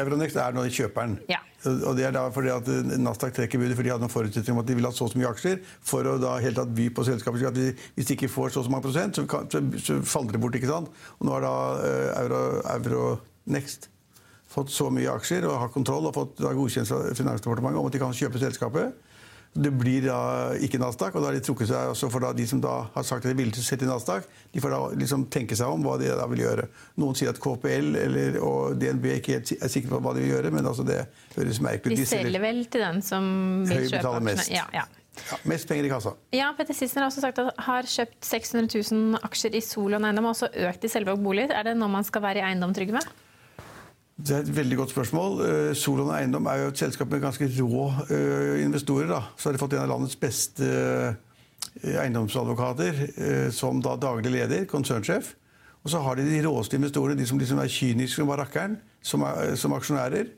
Euronext 0.00 0.38
er 0.40 0.54
nå 0.56 0.64
kjøperen. 0.72 1.18
Ja. 1.30 1.40
Og 1.68 1.94
det 1.98 2.06
er 2.08 2.14
da 2.14 2.24
fordi 2.34 2.50
at 2.50 2.68
Nasdaq 2.98 3.36
trekker 3.36 3.60
budet 3.60 3.76
fordi 3.78 3.90
de 3.90 3.94
hadde 3.94 4.04
noen 4.04 4.12
forutsetninger 4.12 4.56
om 4.56 4.62
at 4.64 4.70
de 4.70 4.76
ville 4.78 4.90
ha 4.90 4.96
så 4.96 5.06
og 5.06 5.12
så 5.12 5.20
mye 5.20 5.30
aksjer 5.30 5.60
for 5.86 6.08
å 6.10 6.16
da 6.22 6.34
helt 6.42 6.58
tatt 6.58 6.74
by 6.74 6.88
på 6.94 7.04
selskapet. 7.06 7.46
at 7.50 7.58
de, 7.58 7.68
Hvis 7.94 8.08
de 8.08 8.16
ikke 8.16 8.32
får 8.32 8.54
så 8.54 8.62
og 8.62 8.66
så 8.66 8.74
mange 8.74 8.88
prosent, 8.88 9.18
så, 9.18 9.26
kan, 9.30 9.46
så, 9.52 9.62
så, 9.78 10.00
faller 10.02 10.34
det 10.34 10.42
bort. 10.42 10.58
ikke 10.58 10.70
sant? 10.70 10.90
Og 11.20 11.28
nå 11.28 11.36
har 11.36 11.46
da 11.46 11.54
uh, 11.78 12.24
Euro, 12.24 12.42
Euronext 12.74 13.88
fått 14.52 14.72
så 14.74 14.90
mye 14.92 15.12
aksjer 15.12 15.46
og 15.48 15.60
har 15.62 15.72
kontroll 15.72 16.10
og 16.10 16.16
fått 16.16 16.42
godkjent 16.42 16.90
av 16.92 17.12
Finansdepartementet 17.16 17.80
om 17.80 17.88
at 17.88 17.94
de 17.94 18.02
kan 18.02 18.16
kjøpe 18.16 18.42
selskapet. 18.42 18.98
Det 19.52 19.68
blir 19.76 20.06
da 20.06 20.18
ikke 20.64 20.78
Nasdaq, 20.80 21.12
og 21.12 21.20
da 21.20 21.28
har 21.28 21.36
de 21.36 21.42
trukket 21.44 21.68
seg 21.68 21.90
også 21.92 22.08
for 22.12 22.24
de 22.32 22.46
som 22.48 22.60
da 22.64 22.86
har 22.94 23.04
sagt 23.04 23.26
at 23.26 23.34
de 23.34 23.36
ville 23.36 23.52
til 23.52 23.64
sette 23.66 23.84
i 23.84 23.88
Nasdaq. 23.90 24.24
De 24.54 24.62
får 24.64 24.72
da 24.72 24.78
liksom 24.96 25.26
tenke 25.32 25.58
seg 25.58 25.68
om 25.68 25.84
hva 25.84 25.98
de 26.00 26.08
da 26.08 26.24
vil 26.30 26.40
gjøre. 26.46 26.64
Noen 27.02 27.18
sier 27.18 27.34
at 27.34 27.40
KPL 27.42 27.92
eller, 28.00 28.38
og 28.40 28.78
DNB 28.80 29.10
ikke 29.18 29.36
helt 29.36 29.52
er 29.58 29.72
sikre 29.72 29.92
på 29.92 30.00
hva 30.06 30.14
de 30.16 30.24
vil 30.24 30.32
gjøre, 30.32 30.54
men 30.56 30.68
altså 30.70 30.86
det 30.88 31.02
høres 31.36 31.60
merkelig 31.64 31.98
ut. 31.98 32.00
De 32.00 32.08
selger 32.08 32.40
vel 32.42 32.64
til 32.72 32.86
den 32.86 33.04
som 33.04 33.28
vil 33.68 33.90
kjøpe 33.90 34.00
aksjene? 34.00 34.26
Mest. 34.30 34.52
Ja, 34.56 34.64
ja. 34.72 34.88
Ja, 35.12 35.36
mest 35.44 35.68
penger 35.68 35.84
i 35.84 35.90
kassa. 35.92 36.14
Ja, 36.32 36.46
Petter 36.56 36.72
Sissener 36.72 37.04
har 37.04 37.10
også 37.10 37.20
sagt 37.20 37.40
at 37.42 37.58
har 37.66 37.84
kjøpt 37.84 38.24
600 38.24 38.80
000 38.96 39.20
aksjer 39.28 39.58
i 39.58 39.60
Solon 39.60 40.06
Eiendom 40.08 40.30
og 40.30 40.32
også 40.32 40.48
økt 40.70 40.86
i 40.88 40.90
Selvåg 40.92 41.20
bolig. 41.20 41.50
Er 41.52 41.68
det 41.68 41.74
noe 41.76 41.92
man 41.92 42.06
skal 42.08 42.24
være 42.24 42.40
i 42.40 42.46
eiendom 42.48 42.72
trygg 42.72 42.94
med? 42.96 43.04
Det 44.16 44.34
er 44.36 44.44
et 44.44 44.56
veldig 44.56 44.76
godt 44.76 44.92
spørsmål. 44.92 45.38
Eh, 45.46 45.74
Solon 45.78 46.12
Eiendom 46.14 46.46
er 46.50 46.62
jo 46.62 46.72
et 46.72 46.80
selskap 46.80 47.10
med 47.10 47.22
ganske 47.22 47.46
rå 47.56 47.86
eh, 48.12 48.62
investorer. 48.64 49.08
Da. 49.08 49.22
Så 49.36 49.48
har 49.48 49.56
de 49.56 49.62
fått 49.62 49.76
en 49.76 49.84
av 49.86 49.88
landets 49.94 50.18
beste 50.20 50.68
eh, 50.68 51.94
eiendomsadvokater 52.02 53.50
som 53.54 53.80
da 53.82 53.94
daglig 53.96 54.34
leder, 54.34 54.66
konsernsjef. 54.68 55.32
Og 55.82 55.90
så 55.90 56.02
har 56.04 56.18
de 56.18 56.26
de 56.28 56.42
råeste 56.44 56.76
investorene, 56.76 57.16
de 57.18 57.26
som 57.26 57.40
liksom 57.40 57.58
er 57.62 57.72
kyniske 57.72 58.20
som 58.20 58.30
rakkeren, 58.38 58.76
som, 59.02 59.24
som 59.58 59.72
aksjonærer. 59.74 60.28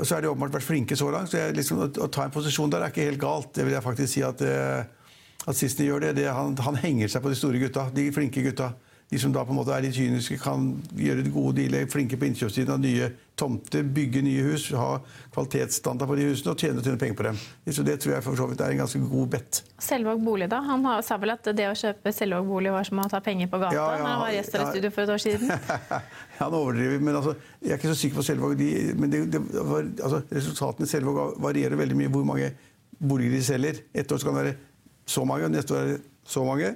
Og 0.00 0.06
så 0.06 0.16
har 0.16 0.22
de 0.22 0.30
åpenbart 0.30 0.56
vært 0.56 0.66
flinke 0.66 0.96
så 0.98 1.10
langt. 1.12 1.30
så 1.30 1.44
liksom, 1.54 1.84
å, 1.84 1.90
å, 2.06 2.08
ta 2.10 2.24
en 2.24 2.34
posisjon 2.34 2.70
der 2.72 2.86
er 2.86 2.94
ikke 2.94 3.06
helt 3.06 3.20
galt. 3.22 3.52
Det 3.54 3.66
vil 3.66 3.76
jeg 3.76 3.84
faktisk 3.84 4.14
si 4.14 4.24
at, 4.26 4.42
at 4.42 5.62
de 5.78 5.86
gjør 5.86 6.08
det. 6.08 6.16
det 6.22 6.26
han, 6.30 6.56
han, 6.58 6.80
henger 6.80 7.12
seg 7.12 7.22
på 7.22 7.30
de 7.30 7.38
store 7.38 7.60
gutta, 7.62 7.90
de 7.94 8.08
flinke 8.14 8.42
gutta. 8.42 8.72
De 9.12 9.18
som 9.20 9.32
da 9.32 9.42
på 9.44 9.52
en 9.52 9.58
måte 9.58 9.74
er 9.76 9.84
litt 9.84 9.92
kyniske, 9.92 10.38
kan 10.40 10.70
gjøre 10.96 11.26
gode 11.34 11.58
dealer, 11.58 11.84
flinke 11.92 12.16
på 12.16 12.30
innkjøpssiden 12.30 12.72
av 12.72 12.78
nye 12.80 13.10
tomter, 13.36 13.82
bygge 13.84 14.22
nye 14.24 14.44
hus, 14.46 14.70
ha 14.72 15.02
kvalitetsstandard 15.34 16.08
på 16.08 16.16
de 16.16 16.28
husene 16.30 16.54
og 16.54 16.62
tjene, 16.62 16.80
tjene 16.80 17.00
penger 17.00 17.18
på 17.18 17.26
dem. 17.26 17.40
Så 17.68 17.84
Det 17.84 17.98
tror 18.00 18.14
jeg 18.14 18.24
for 18.24 18.40
så 18.40 18.46
vidt 18.48 18.62
er 18.64 18.72
en 18.72 18.80
ganske 18.80 19.00
god 19.10 19.26
bet. 19.34 19.60
Selvåg 19.84 20.22
bolig, 20.24 20.48
da? 20.48 20.62
Han 20.64 20.88
sa 21.04 21.18
vel 21.20 21.34
at 21.34 21.50
det 21.58 21.66
å 21.68 21.74
kjøpe 21.76 22.12
Selvåg 22.16 22.48
bolig 22.48 22.72
var 22.72 22.88
som 22.88 23.02
å 23.02 23.08
ta 23.12 23.20
penger 23.24 23.50
på 23.52 23.60
gata? 23.60 23.76
Ja, 23.76 23.88
ja, 23.92 23.98
når 24.00 24.12
han 24.14 24.22
var 24.22 24.32
gjest 24.32 24.56
i 24.56 24.62
ja, 24.62 24.70
studio 24.70 24.92
for 24.94 25.04
et 25.04 25.12
år 25.12 25.24
siden? 25.26 25.52
han 26.40 26.56
overdriver, 26.56 27.04
men 27.04 27.18
altså, 27.20 27.34
jeg 27.60 27.74
er 27.74 27.82
ikke 27.82 27.92
så 27.92 27.98
sikker 28.04 28.20
på 28.22 28.26
Selvåg. 28.30 28.54
De, 28.62 28.70
men 28.96 29.12
det, 29.12 29.26
det 29.34 29.42
var, 29.74 29.90
altså, 30.06 30.22
resultatene 30.32 30.88
i 30.88 30.94
Selvåg 30.94 31.20
varierer 31.50 31.82
veldig 31.84 32.00
mye 32.00 32.14
hvor 32.16 32.24
mange 32.32 32.48
boliger 32.96 33.36
de 33.36 33.44
selger. 33.44 33.84
Et 33.92 34.08
år 34.08 34.24
skal 34.24 34.32
det 34.32 34.46
være 34.46 34.56
så 35.04 35.26
mange, 35.28 35.50
og 35.50 35.52
neste 35.52 35.76
år 35.76 35.82
er 35.82 35.92
det 35.92 36.00
så 36.24 36.44
mange. 36.46 36.74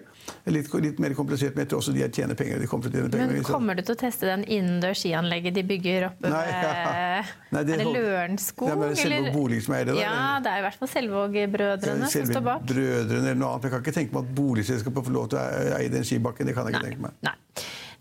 Litt, 0.51 0.73
litt, 0.83 0.99
mer 0.99 1.13
komplisert, 1.15 1.55
men 1.55 1.63
jeg 1.63 1.71
tror 1.71 1.83
også 1.83 1.93
de 1.95 2.03
tjener 2.11 2.39
penger. 2.39 2.59
De 2.59 2.67
kommer, 2.67 2.91
til 2.91 2.99
å 2.99 3.05
tjene 3.05 3.13
penger 3.15 3.37
men 3.37 3.47
kommer 3.47 3.79
du 3.79 3.83
til 3.87 3.95
å 3.95 3.99
teste 4.01 4.27
den 4.27 4.43
innendørs 4.43 5.05
skianlegget 5.05 5.55
de 5.55 5.63
bygger 5.67 6.09
oppe 6.09 6.33
Nei, 6.33 6.43
ja. 6.51 7.23
Nei, 7.55 7.63
det, 7.63 7.77
er 7.77 7.83
det 7.85 7.87
Lørenskog? 7.95 8.67
Det 8.67 8.75
er 8.75 8.83
bare 8.83 8.99
Selvåg 8.99 9.31
bolig 9.37 9.61
som 9.63 9.77
det. 9.77 9.97
Ja, 10.01 10.19
det 10.43 10.51
er 10.51 10.63
i 10.63 10.67
hvert 10.67 10.81
fall 10.81 10.93
Selvåg-brødrene 10.97 12.11
som 12.11 12.31
står 12.33 12.47
bak. 12.49 12.67
Brødrene 12.67 13.23
eller 13.23 13.39
noe 13.39 13.55
annet. 13.55 13.69
Jeg 13.69 13.77
kan 13.77 13.87
ikke 13.87 13.97
tenke 14.01 14.19
meg 14.19 14.27
at 14.27 14.37
boligselskapet 14.43 15.09
får 15.09 15.19
lov 15.21 15.31
til 15.31 15.41
å 15.41 15.75
eie 15.79 15.91
den 15.95 16.07
skibakken. 16.11 16.51
Det 16.51 16.57
kan 16.59 16.67
jeg 16.67 16.75
ikke 16.75 16.83
Nei. 16.83 16.95
tenke 16.97 17.07
meg. 17.07 17.21
Nei. 17.31 17.37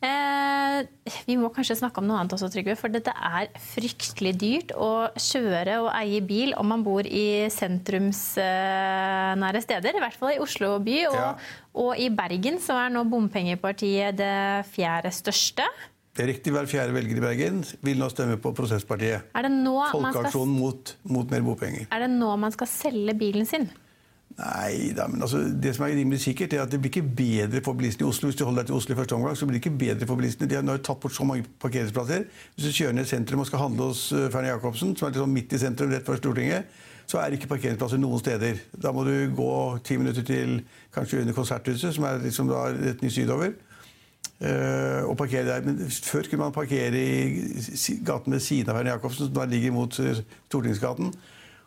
Eh, 0.03 0.83
vi 1.25 1.37
må 1.39 1.49
kanskje 1.53 1.77
snakke 1.79 2.01
om 2.01 2.07
noe 2.09 2.17
annet 2.19 2.33
også, 2.35 2.49
Trygve. 2.53 2.75
For 2.79 2.89
dette 2.91 3.13
er 3.13 3.47
fryktelig 3.71 4.33
dyrt 4.41 4.69
å 4.75 5.07
kjøre 5.13 5.79
og 5.85 5.91
eie 5.95 6.21
bil 6.25 6.53
om 6.59 6.67
man 6.73 6.83
bor 6.85 7.03
i 7.07 7.47
sentrumsnære 7.53 9.61
steder. 9.63 9.95
I 9.95 10.03
hvert 10.03 10.19
fall 10.19 10.33
i 10.35 10.41
Oslo 10.43 10.79
by. 10.83 10.97
Og, 11.11 11.19
ja. 11.19 11.31
og 11.85 11.91
i 12.01 12.09
Bergen 12.13 12.59
så 12.63 12.73
er 12.83 12.89
nå 12.93 13.01
bompengepartiet 13.09 14.17
det 14.19 14.65
fjerde 14.75 15.11
største. 15.15 15.65
Det 16.15 16.23
er 16.23 16.29
riktig. 16.31 16.51
Hver 16.55 16.67
fjerde 16.71 16.95
velger 16.95 17.17
i 17.19 17.23
Bergen 17.23 17.57
vil 17.83 17.97
nå 17.99 18.07
stemme 18.11 18.37
på 18.39 18.53
Prosesspartiet. 18.55 19.19
Folkeaksjonen 19.35 20.31
skal... 20.31 20.47
mot, 20.47 20.93
mot 21.11 21.27
mer 21.33 21.41
bompenger. 21.43 21.83
Er 21.91 21.99
det 22.05 22.11
nå 22.13 22.29
man 22.39 22.53
skal 22.55 22.69
selge 22.71 23.13
bilen 23.19 23.47
sin? 23.49 23.67
Nei 24.35 24.89
da, 24.91 25.05
men 25.07 25.21
altså, 25.23 25.39
det 25.63 25.71
som 25.77 25.85
er 25.85 25.93
rimelig 25.95 26.19
sikkert, 26.25 26.53
er 26.53 26.65
at 26.65 26.71
det 26.71 26.81
blir 26.83 26.91
ikke 26.91 27.13
bedre 27.17 27.61
for 27.63 27.77
bilistene 27.79 28.03
i 28.03 28.09
Oslo. 28.09 28.27
Hvis 28.27 28.39
du 28.39 28.43
holder 28.43 28.65
deg 28.65 28.71
til 28.71 28.75
Oslo 28.75 28.95
i 28.95 28.97
første 28.97 29.15
omgang, 29.15 29.37
så 29.39 29.47
blir 29.47 29.55
det 29.55 29.61
ikke 29.63 29.77
bedre 29.79 30.07
for 30.09 30.19
bilistene. 30.19 30.49
De 30.51 30.57
har 30.59 30.81
tatt 30.83 30.99
bort 30.99 31.15
så 31.15 31.23
mange 31.27 31.45
parkeringsplasser. 31.63 32.25
Hvis 32.55 32.65
du 32.67 32.75
kjører 32.75 32.97
ned 32.97 33.07
sentrum 33.07 33.45
og 33.45 33.47
skal 33.47 33.63
handle 33.63 33.87
hos 33.93 34.09
Ferne 34.33 34.49
Jacobsen, 34.51 34.91
som 34.95 35.07
er 35.07 35.15
liksom 35.15 35.37
midt 35.37 35.55
i 35.55 35.61
sentrum 35.61 35.93
rett 35.93 36.07
før 36.07 36.19
Stortinget, 36.19 36.67
så 37.07 37.21
er 37.21 37.29
det 37.29 37.39
ikke 37.39 37.53
parkeringsplasser 37.53 38.01
noen 38.01 38.19
steder. 38.19 38.59
Da 38.81 38.91
må 38.91 39.05
du 39.07 39.13
gå 39.37 39.53
ti 39.87 39.95
minutter 40.01 40.25
til 40.25 40.57
kanskje 40.95 41.21
under 41.21 41.37
Konserthuset, 41.37 41.95
som 41.95 42.07
er 42.09 42.19
liksom 42.25 42.51
da 42.51 42.65
rett 42.73 43.05
ny 43.05 43.13
sydover. 43.13 43.55
Uh, 44.35 45.07
og 45.07 45.15
parkere 45.15 45.47
der. 45.47 45.63
Men 45.63 45.79
før 45.87 46.27
kunne 46.27 46.41
man 46.43 46.51
parkere 46.51 46.91
i 46.99 48.01
gaten 48.03 48.35
ved 48.35 48.43
siden 48.43 48.73
av 48.73 48.81
Ferne 48.81 48.91
Jacobsen, 48.91 49.29
som 49.29 49.37
da 49.37 49.45
ligger 49.47 49.71
mot 49.71 49.99
uh, 50.03 50.17
Stortingsgaten. 50.49 51.13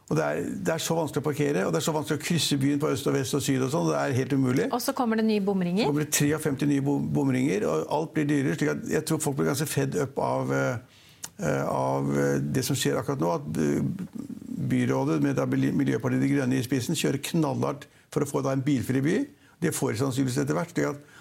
Og 0.09 0.17
det 0.17 0.25
er, 0.25 0.39
det 0.65 0.73
er, 0.73 0.81
så 0.81 0.95
vanskelig 0.97 1.21
å 1.21 1.25
parkere, 1.27 1.63
og 1.69 1.73
det 1.75 1.83
er 1.83 1.85
så 1.85 1.93
vanskelig 1.93 2.17
å 2.17 2.23
krysse 2.23 2.57
byen 2.61 2.79
på 2.81 2.89
øst 2.89 3.09
og 3.11 3.17
vest 3.19 3.37
og 3.37 3.43
syd. 3.45 3.61
og 3.61 3.73
sånn, 3.75 3.91
Det 3.91 3.99
er 4.01 4.15
helt 4.17 4.33
umulig. 4.33 4.69
Og 4.73 4.81
så 4.81 4.95
kommer 4.97 5.21
det 5.21 5.27
nye 5.29 5.43
bomringer? 5.45 5.85
Så 5.85 5.91
kommer 5.91 6.07
det 6.07 6.15
53 6.17 6.69
nye 6.71 6.85
bomringer, 7.19 7.67
og 7.69 7.93
alt 7.93 8.15
blir 8.15 8.29
dyrere. 8.31 8.57
slik 8.57 8.71
at 8.73 8.89
Jeg 8.89 9.05
tror 9.05 9.21
folk 9.21 9.37
blir 9.37 9.51
ganske 9.51 9.69
fedd 9.69 9.99
opp 10.07 10.17
av, 10.25 10.55
uh, 10.55 11.65
av 11.69 12.09
eh, 12.17 12.39
det 12.41 12.65
som 12.65 12.79
skjer 12.79 12.97
akkurat 12.97 13.21
nå. 13.21 13.35
At 13.37 13.45
byrådet 14.73 15.21
med 15.23 15.45
Miljøpartiet 15.77 16.25
De 16.25 16.33
Grønne 16.33 16.57
i 16.57 16.65
spissen 16.65 16.97
kjører 16.97 17.21
knallhardt 17.29 17.85
for 18.09 18.25
å 18.25 18.31
få 18.33 18.41
da 18.43 18.57
en 18.57 18.65
bilfri 18.65 19.05
by. 19.05 19.19
Det 19.61 19.77
får 19.77 19.93
de 19.93 20.05
sannsynligvis 20.07 20.41
etter 20.41 20.57
hvert. 20.57 20.73
slik 20.73 20.89
at 20.89 21.17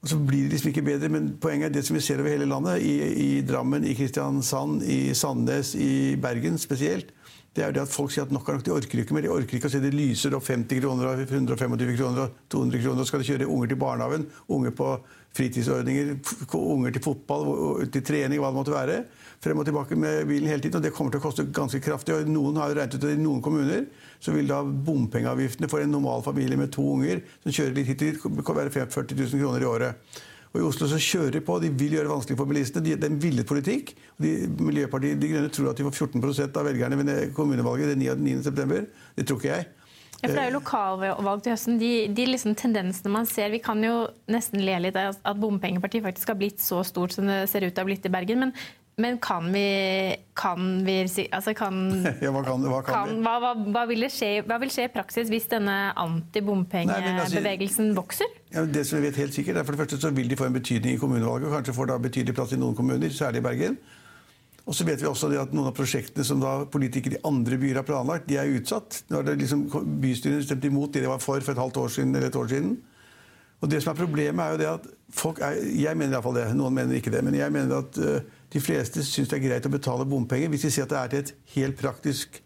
og 0.00 0.08
så 0.08 0.16
blir 0.16 0.46
det 0.46 0.54
liksom 0.54 0.70
ikke 0.70 0.82
bedre, 0.82 1.08
men 1.12 1.26
Poenget 1.36 1.68
er 1.68 1.72
det 1.74 1.82
som 1.84 1.94
vi 1.94 2.00
ser 2.00 2.22
over 2.22 2.32
hele 2.32 2.46
landet. 2.48 2.80
I, 2.80 2.94
i 3.36 3.40
Drammen, 3.44 3.84
i 3.84 3.92
Kristiansand, 3.92 4.80
i 4.82 5.12
Sandnes, 5.14 5.74
i 5.76 6.16
Bergen 6.16 6.56
spesielt 6.58 7.12
det 7.50 7.64
er 7.64 7.72
jo 7.72 7.74
det 7.74 7.82
at 7.82 7.90
folk 7.90 8.12
sier 8.14 8.26
at 8.28 8.30
nok 8.30 8.46
er 8.46 8.58
nok, 8.58 8.64
de 8.66 8.72
orker 8.76 9.00
ikke 9.02 9.14
mer. 9.16 9.24
De 9.26 9.32
orker 9.34 9.56
ikke 9.58 9.66
å 9.66 9.72
se 9.72 9.80
det 9.82 9.90
lyser 9.90 10.36
opp 10.36 10.44
50 10.46 10.82
kroner, 10.84 11.22
125 11.24 11.96
kroner 11.98 12.28
og 12.28 12.36
200 12.54 12.84
kroner. 12.84 13.08
Skal 13.08 13.24
de 13.24 13.26
kjøre 13.26 13.48
unger 13.50 13.72
til 13.72 13.80
barnehagen, 13.80 14.26
unger 14.54 14.76
på 14.78 14.92
fritidsordninger, 15.34 16.12
unger 16.54 16.94
til 16.94 17.02
fotball, 17.02 17.50
til 17.90 18.06
trening, 18.06 18.38
hva 18.38 18.52
det 18.52 18.58
måtte 18.60 18.74
være. 18.76 19.00
Frem 19.42 19.62
og 19.62 19.66
tilbake 19.66 19.98
med 19.98 20.30
bilen 20.30 20.50
hele 20.50 20.62
tiden. 20.62 20.78
Og 20.78 20.86
det 20.86 20.94
kommer 20.94 21.10
til 21.10 21.22
å 21.22 21.26
koste 21.26 21.48
ganske 21.50 21.82
kraftig. 21.82 22.14
og 22.14 22.30
Noen 22.30 22.62
har 22.62 22.70
jo 22.70 22.78
regnet 22.78 22.94
ut 22.94 23.08
at 23.08 23.18
i 23.18 23.22
noen 23.22 23.42
kommuner 23.42 23.86
så 24.22 24.34
vil 24.36 24.50
da 24.50 24.62
bompengeavgiftene 24.62 25.70
for 25.72 25.82
en 25.82 25.90
normal 25.90 26.22
familie 26.22 26.58
med 26.60 26.70
to 26.76 26.86
unger 26.94 27.24
som 27.42 27.54
kjører 27.56 27.78
litt 27.80 27.90
hit 27.90 28.04
og 28.04 28.36
dit, 28.36 28.50
være 28.60 28.74
40 28.78 29.16
000 29.16 29.42
kroner 29.42 29.64
i 29.64 29.70
året. 29.74 30.20
Og 30.50 30.58
I 30.58 30.66
Oslo 30.66 30.88
så 30.90 30.98
kjører 30.98 31.36
de 31.36 31.42
på. 31.46 31.58
De 31.62 31.70
vil 31.70 31.94
gjøre 31.94 32.08
det 32.08 32.14
vanskelig 32.14 32.38
for 32.40 32.50
bilistene. 32.50 32.82
De, 32.82 32.96
det 32.98 33.06
er 33.06 33.12
en 33.12 33.20
villet 33.22 33.46
politikk. 33.46 33.92
De, 34.18 34.32
Miljøpartiet 34.58 35.20
De 35.20 35.28
Grønne 35.30 35.50
tror 35.54 35.70
at 35.70 35.78
de 35.78 35.86
får 35.86 36.08
14% 36.08 36.58
av 36.58 36.66
velgerne 36.66 36.98
ved 36.98 37.34
kommunevalget 37.36 37.92
den 37.92 38.02
9.9. 38.02 38.80
Det 39.14 39.28
tror 39.28 39.38
ikke 39.38 39.52
jeg. 39.52 39.68
Ja, 40.20 40.28
for 40.28 40.34
Det 40.34 40.42
er 40.42 40.50
jo 40.50 40.58
lokalvalg 40.58 41.44
til 41.44 41.54
høsten. 41.54 41.78
De, 41.80 41.92
de 42.12 42.26
liksom 42.28 42.56
tendensene 42.58 43.12
man 43.14 43.28
ser 43.28 43.54
Vi 43.54 43.62
kan 43.64 43.80
jo 43.84 43.94
nesten 44.28 44.60
le 44.66 44.74
litt 44.84 44.98
av 45.00 45.14
at 45.16 45.40
bompengepartiet 45.40 46.04
faktisk 46.04 46.34
har 46.34 46.40
blitt 46.42 46.60
så 46.60 46.82
stort 46.84 47.14
som 47.14 47.30
det 47.30 47.46
ser 47.48 47.64
ut 47.64 47.72
til 47.72 47.80
å 47.80 47.86
ha 47.86 47.88
blitt 47.88 48.10
i 48.10 48.12
Bergen. 48.12 48.42
Men 48.42 48.54
men 49.00 49.18
kan 49.22 49.46
vi, 49.52 49.64
kan 50.36 50.66
vi 50.86 50.96
altså 51.32 51.54
kan, 51.56 51.78
ja, 52.24 52.32
hva, 52.32 52.42
kan, 52.46 52.66
hva, 52.66 52.80
kan 52.86 53.14
hva, 53.24 53.36
hva, 53.42 53.52
hva, 53.74 53.84
vil 53.90 54.06
skje, 54.12 54.32
hva, 54.48 54.58
vil 54.62 54.72
skje, 54.72 54.88
i 54.88 54.92
praksis 54.92 55.30
hvis 55.32 55.48
denne 55.50 55.78
antibompengebevegelsen 56.00 57.90
altså, 57.90 58.00
vokser? 58.00 58.36
Ja, 58.54 58.66
det 58.66 58.84
som 58.88 59.00
vi 59.00 59.08
vet 59.08 59.20
helt 59.20 59.36
sikkert 59.36 59.60
er 59.60 59.66
for 59.66 59.76
det 59.76 59.84
første 59.84 60.00
så 60.02 60.12
vil 60.14 60.30
de 60.30 60.38
få 60.38 60.50
en 60.50 60.58
betydning 60.58 60.96
i 60.96 61.00
kommunevalget. 61.00 61.48
og 61.48 61.58
Kanskje 61.58 61.76
får 61.76 61.90
da 61.92 61.98
betydelig 62.02 62.36
plass 62.36 62.54
i 62.54 62.60
noen 62.60 62.76
kommuner, 62.78 63.12
særlig 63.14 63.42
i 63.42 63.48
Bergen. 63.48 63.80
Og 64.68 64.76
så 64.76 64.84
vet 64.86 65.00
vi 65.02 65.08
også 65.08 65.30
at 65.40 65.54
Noen 65.56 65.70
av 65.70 65.74
prosjektene 65.74 66.24
som 66.26 66.42
politikere 66.70 67.16
i 67.16 67.24
andre 67.26 67.58
byer 67.58 67.80
har 67.80 67.86
planlagt, 67.88 68.28
de 68.28 68.36
er 68.38 68.52
utsatt. 68.54 69.02
Nå 69.10 69.22
har 69.22 69.38
liksom 69.38 69.64
Bystyrene 70.02 70.44
stemt 70.46 70.66
imot 70.68 70.92
det 70.94 71.02
de 71.04 71.10
var 71.10 71.22
for 71.22 71.40
for 71.40 71.56
et 71.56 71.62
halvt 71.62 71.80
år 71.80 71.88
siden. 71.96 72.14
eller 72.14 72.28
et 72.28 72.36
år 72.36 72.48
siden. 72.48 72.76
Og 73.60 73.70
det 73.70 73.82
som 73.82 73.92
er 73.92 73.98
Problemet 73.98 74.44
er 74.44 74.50
jo 74.50 74.60
det 74.60 74.68
at 74.68 74.86
folk 75.10 75.40
er, 75.40 75.56
Jeg 75.74 75.96
mener 75.96 76.16
iallfall 76.16 76.36
det. 76.38 76.46
Noen 76.54 76.74
mener 76.74 76.94
ikke 76.94 77.10
det. 77.10 77.24
Men 77.24 77.34
jeg 77.34 77.52
mener 77.52 77.82
at 77.82 77.98
uh, 77.98 78.20
de 78.52 78.60
fleste 78.62 79.04
syns 79.06 79.30
det 79.30 79.38
er 79.38 79.44
greit 79.46 79.66
å 79.66 79.72
betale 79.72 80.06
bompenger 80.08 80.50
hvis 80.50 80.66
de 80.66 80.70
ser 80.74 80.88
at 80.88 80.92
det 80.92 81.00
er 81.00 81.10
til 81.10 81.20
et 81.24 81.34
helt 81.54 81.78
praktisk 81.78 82.40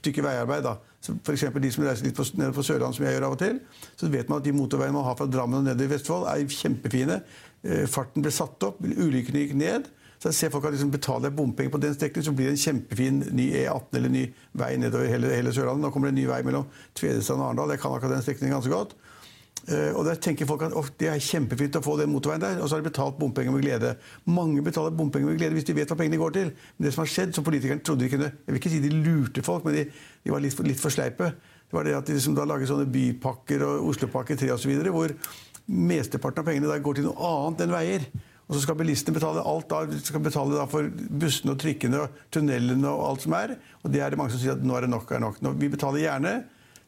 stykke 0.00 0.24
veiarbeid. 0.26 0.64
da. 0.66 0.76
F.eks. 1.06 1.44
de 1.62 1.72
som 1.72 1.84
reiser 1.86 2.06
litt 2.06 2.16
på, 2.16 2.24
på 2.24 2.64
Sørlandet, 2.66 2.98
som 2.98 3.06
jeg 3.06 3.16
gjør 3.16 3.28
av 3.28 3.36
og 3.36 3.42
til. 3.42 3.60
Så 3.98 4.10
vet 4.12 4.30
man 4.30 4.40
at 4.40 4.46
de 4.46 4.54
motorveiene 4.56 4.96
man 4.96 5.06
har 5.06 5.18
fra 5.18 5.28
Drammen 5.30 5.60
og 5.60 5.68
ned 5.68 5.82
i 5.82 5.88
Vestfold, 5.90 6.26
er 6.30 6.50
kjempefine. 6.50 7.20
Uh, 7.66 7.84
farten 7.90 8.24
ble 8.24 8.32
satt 8.34 8.66
opp, 8.66 8.82
ulykkene 8.82 9.44
gikk 9.44 9.54
ned. 9.58 9.88
Så 10.16 10.30
jeg 10.30 10.38
ser 10.38 10.52
folk 10.52 10.64
at 10.64 10.72
liksom 10.72 10.92
betaler 10.94 11.32
bompenger 11.34 11.74
på 11.74 11.80
den 11.82 11.94
strekningen, 11.94 12.24
så 12.24 12.32
blir 12.36 12.48
det 12.48 12.56
en 12.56 12.62
kjempefin 12.62 13.18
ny 13.36 13.50
E18 13.60 13.98
eller 13.98 14.12
ny 14.14 14.22
vei 14.56 14.70
nedover 14.80 15.10
hele, 15.12 15.32
hele 15.34 15.52
Sørlandet. 15.52 15.84
Nå 15.84 15.92
kommer 15.92 16.08
det 16.08 16.16
en 16.16 16.20
ny 16.22 16.30
vei 16.30 16.40
mellom 16.46 16.70
Tvedestrand 16.96 17.42
og 17.42 17.50
Arendal. 17.50 17.74
Jeg 17.74 17.82
kan 17.84 17.96
akkurat 17.96 18.16
den 18.16 18.24
strekningen 18.24 18.56
ganske 18.56 18.72
godt. 18.72 18.96
Eh, 19.66 19.90
og 19.98 20.04
der 20.06 20.18
tenker 20.22 20.46
folk 20.46 20.62
at 20.62 20.92
det 21.00 21.08
er 21.10 21.22
kjempefint 21.22 21.78
å 21.78 21.82
få 21.82 21.96
den 21.98 22.12
motorveien 22.12 22.44
der, 22.44 22.60
og 22.60 22.68
så 22.68 22.76
har 22.76 22.84
de 22.84 22.90
betalt 22.90 23.16
bompenger 23.18 23.54
med 23.54 23.64
glede. 23.64 23.96
Mange 24.30 24.62
betaler 24.62 24.94
bompenger 24.94 25.32
med 25.32 25.40
glede 25.40 25.58
hvis 25.58 25.66
de 25.66 25.74
vet 25.74 25.90
hva 25.90 25.98
pengene 25.98 26.20
går 26.20 26.36
til. 26.36 26.52
Men 26.76 26.86
det 26.86 26.94
som 26.94 27.02
har 27.02 27.10
skjedd, 27.10 27.34
som 27.34 27.46
politikerne 27.46 27.82
trodde 27.82 28.06
de 28.06 28.12
kunne 28.12 28.30
Jeg 28.30 28.52
vil 28.52 28.60
ikke 28.60 28.72
si 28.76 28.84
de 28.84 28.92
lurte 28.94 29.42
folk, 29.46 29.66
men 29.66 29.74
de, 29.74 29.84
de 30.22 30.34
var 30.34 30.44
litt 30.44 30.62
litt 30.66 30.82
for, 30.82 30.94
sleipe. 30.94 31.32
Det 31.66 31.74
var 31.74 31.88
det 31.88 31.96
at 31.98 32.06
de 32.06 32.14
liksom 32.14 32.36
da 32.36 32.46
lager 32.46 32.70
sånne 32.70 32.86
bypakker 32.94 33.66
og 33.66 33.90
Oslopakke 33.90 34.38
3 34.38 34.52
osv., 34.54 34.72
hvor 34.94 35.14
mesteparten 35.66 36.44
av 36.44 36.46
pengene 36.46 36.70
der 36.70 36.82
går 36.84 37.00
til 37.00 37.08
noe 37.08 37.18
annet 37.26 37.66
enn 37.66 37.74
veier. 37.74 38.06
Og 38.46 38.54
så 38.54 38.62
skal 38.62 38.76
bilistene 38.78 39.16
betale 39.16 39.42
alt 39.42 39.66
da, 39.72 39.80
skal 40.06 40.22
betale 40.22 40.54
da 40.54 40.68
for 40.70 40.86
bussene 40.86 41.56
og 41.56 41.58
trikkene 41.58 42.04
og 42.04 42.20
tunnelene 42.30 42.86
og 42.86 43.08
alt 43.08 43.24
som 43.26 43.34
er. 43.34 43.56
Og 43.82 43.90
det 43.90 44.04
er 44.04 44.14
det 44.14 44.20
mange 44.20 44.30
som 44.34 44.42
sier 44.42 44.54
at 44.54 44.62
nå 44.62 44.76
er 44.78 44.86
det 44.86 44.92
nok. 44.92 45.10
er 45.10 45.24
nok. 45.24 45.40
Nå, 45.42 45.56
vi 45.58 45.72
betaler 45.72 46.04
gjerne. 46.04 46.36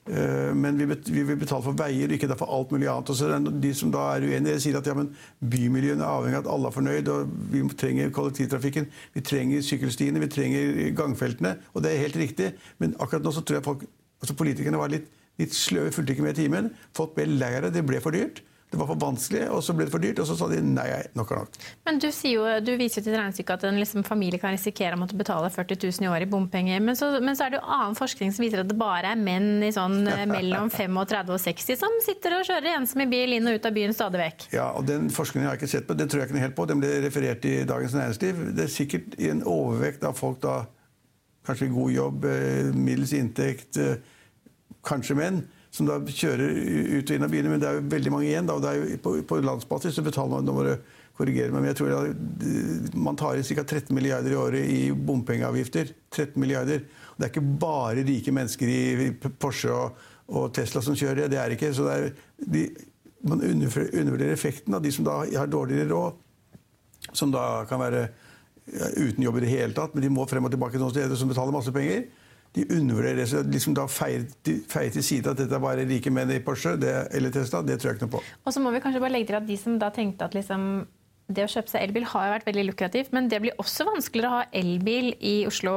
Eh, 0.08 0.54
men 0.56 0.78
vi, 0.78 0.86
vil 1.22 1.36
betale 1.36 1.62
for 1.64 1.76
veier, 1.76 2.12
ikke 2.12 2.30
for 2.38 2.50
alt 2.54 2.72
mulig 2.72 2.88
annet. 2.88 3.12
Og 3.12 3.60
de 3.62 3.72
som 3.76 3.92
da 3.92 4.06
er 4.14 4.24
uenige, 4.24 4.60
sier 4.64 4.78
at 4.80 4.88
ja, 4.88 4.96
bymiljøene 4.96 6.04
er 6.04 6.08
avhengig 6.08 6.40
av 6.40 6.46
at 6.46 6.50
alle 6.54 6.70
er 6.70 6.76
fornøyd. 6.76 7.12
og 7.12 7.36
Vi 7.52 7.62
trenger 7.76 8.12
kollektivtrafikken, 8.14 8.88
vi 9.14 9.24
trenger 9.24 9.64
sykkelstiene, 9.68 10.22
vi 10.24 10.32
trenger 10.32 10.74
gangfeltene. 10.98 11.56
Og 11.74 11.84
det 11.84 11.92
er 11.92 12.04
helt 12.06 12.20
riktig. 12.20 12.52
Men 12.78 12.96
akkurat 12.98 13.26
nå 13.26 13.34
så 13.36 13.44
tror 13.44 13.60
jeg 13.60 13.68
folk, 13.68 13.86
altså 14.22 14.36
politikerne 14.38 14.80
var 14.80 14.92
litt, 14.92 15.10
litt 15.38 15.54
sløve, 15.54 15.92
fulgte 15.94 16.16
ikke 16.16 16.26
med 16.26 16.38
i 16.38 16.44
timen. 16.44 16.72
Folk 16.96 17.14
ble 17.18 17.28
lei 17.30 17.54
av 17.58 17.68
det, 17.68 17.76
det 17.78 17.86
ble 17.86 18.00
for 18.04 18.16
dyrt. 18.16 18.42
Det 18.70 18.76
var 18.76 18.88
for 18.90 19.00
vanskelig, 19.00 19.46
og 19.48 19.62
så 19.64 19.72
ble 19.72 19.86
det 19.86 19.92
for 19.94 20.02
dyrt. 20.02 20.18
Og 20.20 20.26
så 20.28 20.34
sa 20.36 20.46
de 20.50 20.58
nei, 20.60 20.84
nok 21.16 21.30
er 21.32 21.38
nok. 21.40 21.54
Men 21.88 22.00
du, 22.02 22.06
jo, 22.28 22.42
du 22.60 22.74
viser 22.76 23.00
jo 23.00 23.06
til 23.06 23.16
regnestykket 23.16 23.54
at 23.54 23.64
en 23.70 23.78
liksom 23.80 24.04
familie 24.04 24.40
kan 24.42 24.52
risikere 24.52 24.98
å 24.98 25.00
måtte 25.00 25.16
betale 25.16 25.48
40 25.54 25.80
000 25.86 26.04
i 26.04 26.10
året 26.10 26.28
i 26.28 26.30
bompenger. 26.30 26.82
Men 26.84 26.98
så, 26.98 27.08
men 27.24 27.38
så, 27.38 27.46
er 27.46 27.54
det 27.54 27.62
jo 27.62 27.64
annen 27.78 27.96
forskning 27.96 28.34
som 28.36 28.44
viser 28.44 28.60
at 28.60 28.68
det 28.68 28.76
bare 28.78 29.14
er 29.14 29.22
menn 29.22 29.64
i 29.64 29.72
sånn 29.72 30.02
eh, 30.12 30.26
mellom 30.28 30.68
35 30.68 31.32
og 31.32 31.42
60 31.46 31.80
som 31.80 31.98
sitter 32.04 32.36
og 32.36 32.44
kjører 32.50 32.76
ensom 32.76 33.06
i 33.06 33.08
bil 33.08 33.38
inn 33.38 33.48
og 33.48 33.56
ut 33.56 33.70
av 33.70 33.76
byen 33.80 33.96
stadig 33.96 34.20
vekk. 34.20 34.48
Ja, 34.52 34.68
og 34.76 34.84
den 34.90 35.08
forskningen 35.16 35.48
har 35.48 35.56
jeg 35.56 35.64
ikke 35.64 35.74
sett 35.78 35.88
på. 35.88 35.96
Den 35.96 36.12
tror 36.12 36.22
jeg 36.22 36.28
ikke 36.28 36.36
noe 36.36 36.44
helt 36.44 36.58
på. 36.60 36.68
Den 36.68 36.84
ble 36.84 36.94
referert 37.06 37.48
i 37.48 37.56
Dagens 37.68 37.96
Næringsliv. 37.96 38.48
Det 38.58 38.66
er 38.66 38.74
sikkert 38.76 39.16
i 39.16 39.32
en 39.32 39.44
overvekt 39.48 40.04
av 40.04 40.18
folk 40.18 40.42
da 40.44 40.60
kanskje 41.48 41.72
god 41.72 41.94
jobb, 41.94 42.24
eh, 42.28 42.74
middels 42.76 43.16
inntekt, 43.16 43.80
eh, 43.80 43.96
kanskje 44.84 45.16
menn 45.16 45.46
som 45.74 45.88
da 45.88 45.98
kjører 46.00 46.54
ut 46.98 47.10
og 47.10 47.16
inn 47.16 47.26
av 47.26 47.32
byene. 47.32 47.52
Men 47.52 47.62
det 47.62 47.68
er 47.68 47.78
jo 47.78 47.88
veldig 47.92 48.12
mange 48.14 48.28
igjen. 48.30 48.48
Da, 48.48 48.56
og 48.56 48.64
det 48.64 48.70
er 48.70 48.80
jo 48.80 49.00
på, 49.04 49.14
på 49.28 49.40
landsbasis 49.44 49.98
så 49.98 50.04
betaler 50.06 50.38
man 50.38 50.48
Nå 50.48 50.56
må 50.56 50.66
du 50.66 50.74
korrigere 51.18 51.50
meg, 51.50 51.64
men 51.64 51.72
jeg 51.72 51.80
tror 51.80 51.94
at 51.96 52.92
man 52.94 53.16
tar 53.18 53.40
inn 53.40 53.46
ca. 53.46 53.64
13 53.64 53.90
milliarder 53.96 54.30
i 54.30 54.38
året 54.38 54.68
i 54.70 54.82
bompengeavgifter. 54.92 55.90
13 56.14 56.38
milliarder. 56.38 56.84
Og 56.84 57.18
det 57.18 57.26
er 57.26 57.32
ikke 57.32 57.58
bare 57.64 58.06
rike 58.06 58.34
mennesker 58.34 58.70
i 58.70 59.08
Porsche 59.40 59.74
og, 59.74 59.98
og 60.30 60.52
Tesla 60.54 60.82
som 60.84 60.96
kjører 60.98 61.24
det. 61.24 61.32
Det 61.34 61.42
er 61.42 61.56
ikke. 61.56 61.72
Så 61.74 61.88
det 61.88 61.96
er, 61.96 62.22
de, 62.54 62.64
man 63.26 63.42
undervurderer 63.42 64.32
effekten 64.32 64.78
av 64.78 64.84
de 64.84 64.94
som 64.94 65.06
da 65.06 65.20
har 65.26 65.50
dårligere 65.50 65.90
råd, 65.90 66.24
som 67.16 67.34
da 67.34 67.64
kan 67.68 67.82
være 67.82 68.06
uten 68.98 69.24
jobb 69.24 69.40
i 69.40 69.44
det 69.46 69.50
hele 69.50 69.74
tatt, 69.74 69.94
men 69.96 70.04
de 70.04 70.10
må 70.12 70.26
frem 70.28 70.44
og 70.44 70.52
tilbake 70.52 70.80
noen 70.80 70.92
steder 70.92 71.18
som 71.18 71.30
betaler 71.30 71.54
masse 71.54 71.72
penger 71.74 72.04
de 72.56 72.64
undervurderer 72.74 73.22
det. 73.22 73.28
Så 73.30 73.42
liksom 73.46 73.76
da 73.76 73.86
feier, 73.90 74.26
til 74.44 75.04
side 75.04 75.32
at 75.32 75.40
dette 75.40 75.62
bare 75.62 75.86
rike 75.88 76.12
menn 76.14 76.32
i 76.34 76.40
Porsche 76.44 76.76
det, 76.80 76.94
eller 77.16 77.34
Tesla, 77.34 77.62
det 77.66 77.80
tror 77.80 77.92
jeg 77.92 77.98
ikke 77.98 78.08
noe 78.08 78.16
på. 78.18 78.22
Og 78.44 78.54
så 78.54 78.62
må 78.64 78.72
vi 78.74 78.82
kanskje 78.84 79.02
bare 79.04 79.16
legge 79.16 79.30
til 79.32 79.40
at 79.40 79.48
de 79.48 79.58
som 79.60 79.76
da 79.80 79.90
tenkte 79.94 80.28
at 80.28 80.36
liksom 80.38 80.86
det 81.28 81.44
å 81.44 81.50
kjøpe 81.52 81.68
seg 81.68 81.82
elbil 81.84 82.06
har 82.08 82.30
vært 82.32 82.46
veldig 82.48 82.62
lukrativt, 82.70 83.10
men 83.12 83.26
det 83.28 83.42
blir 83.44 83.58
også 83.60 83.84
vanskeligere 83.84 84.30
å 84.30 84.36
ha 84.38 84.46
elbil 84.56 85.10
i 85.20 85.34
Oslo 85.48 85.74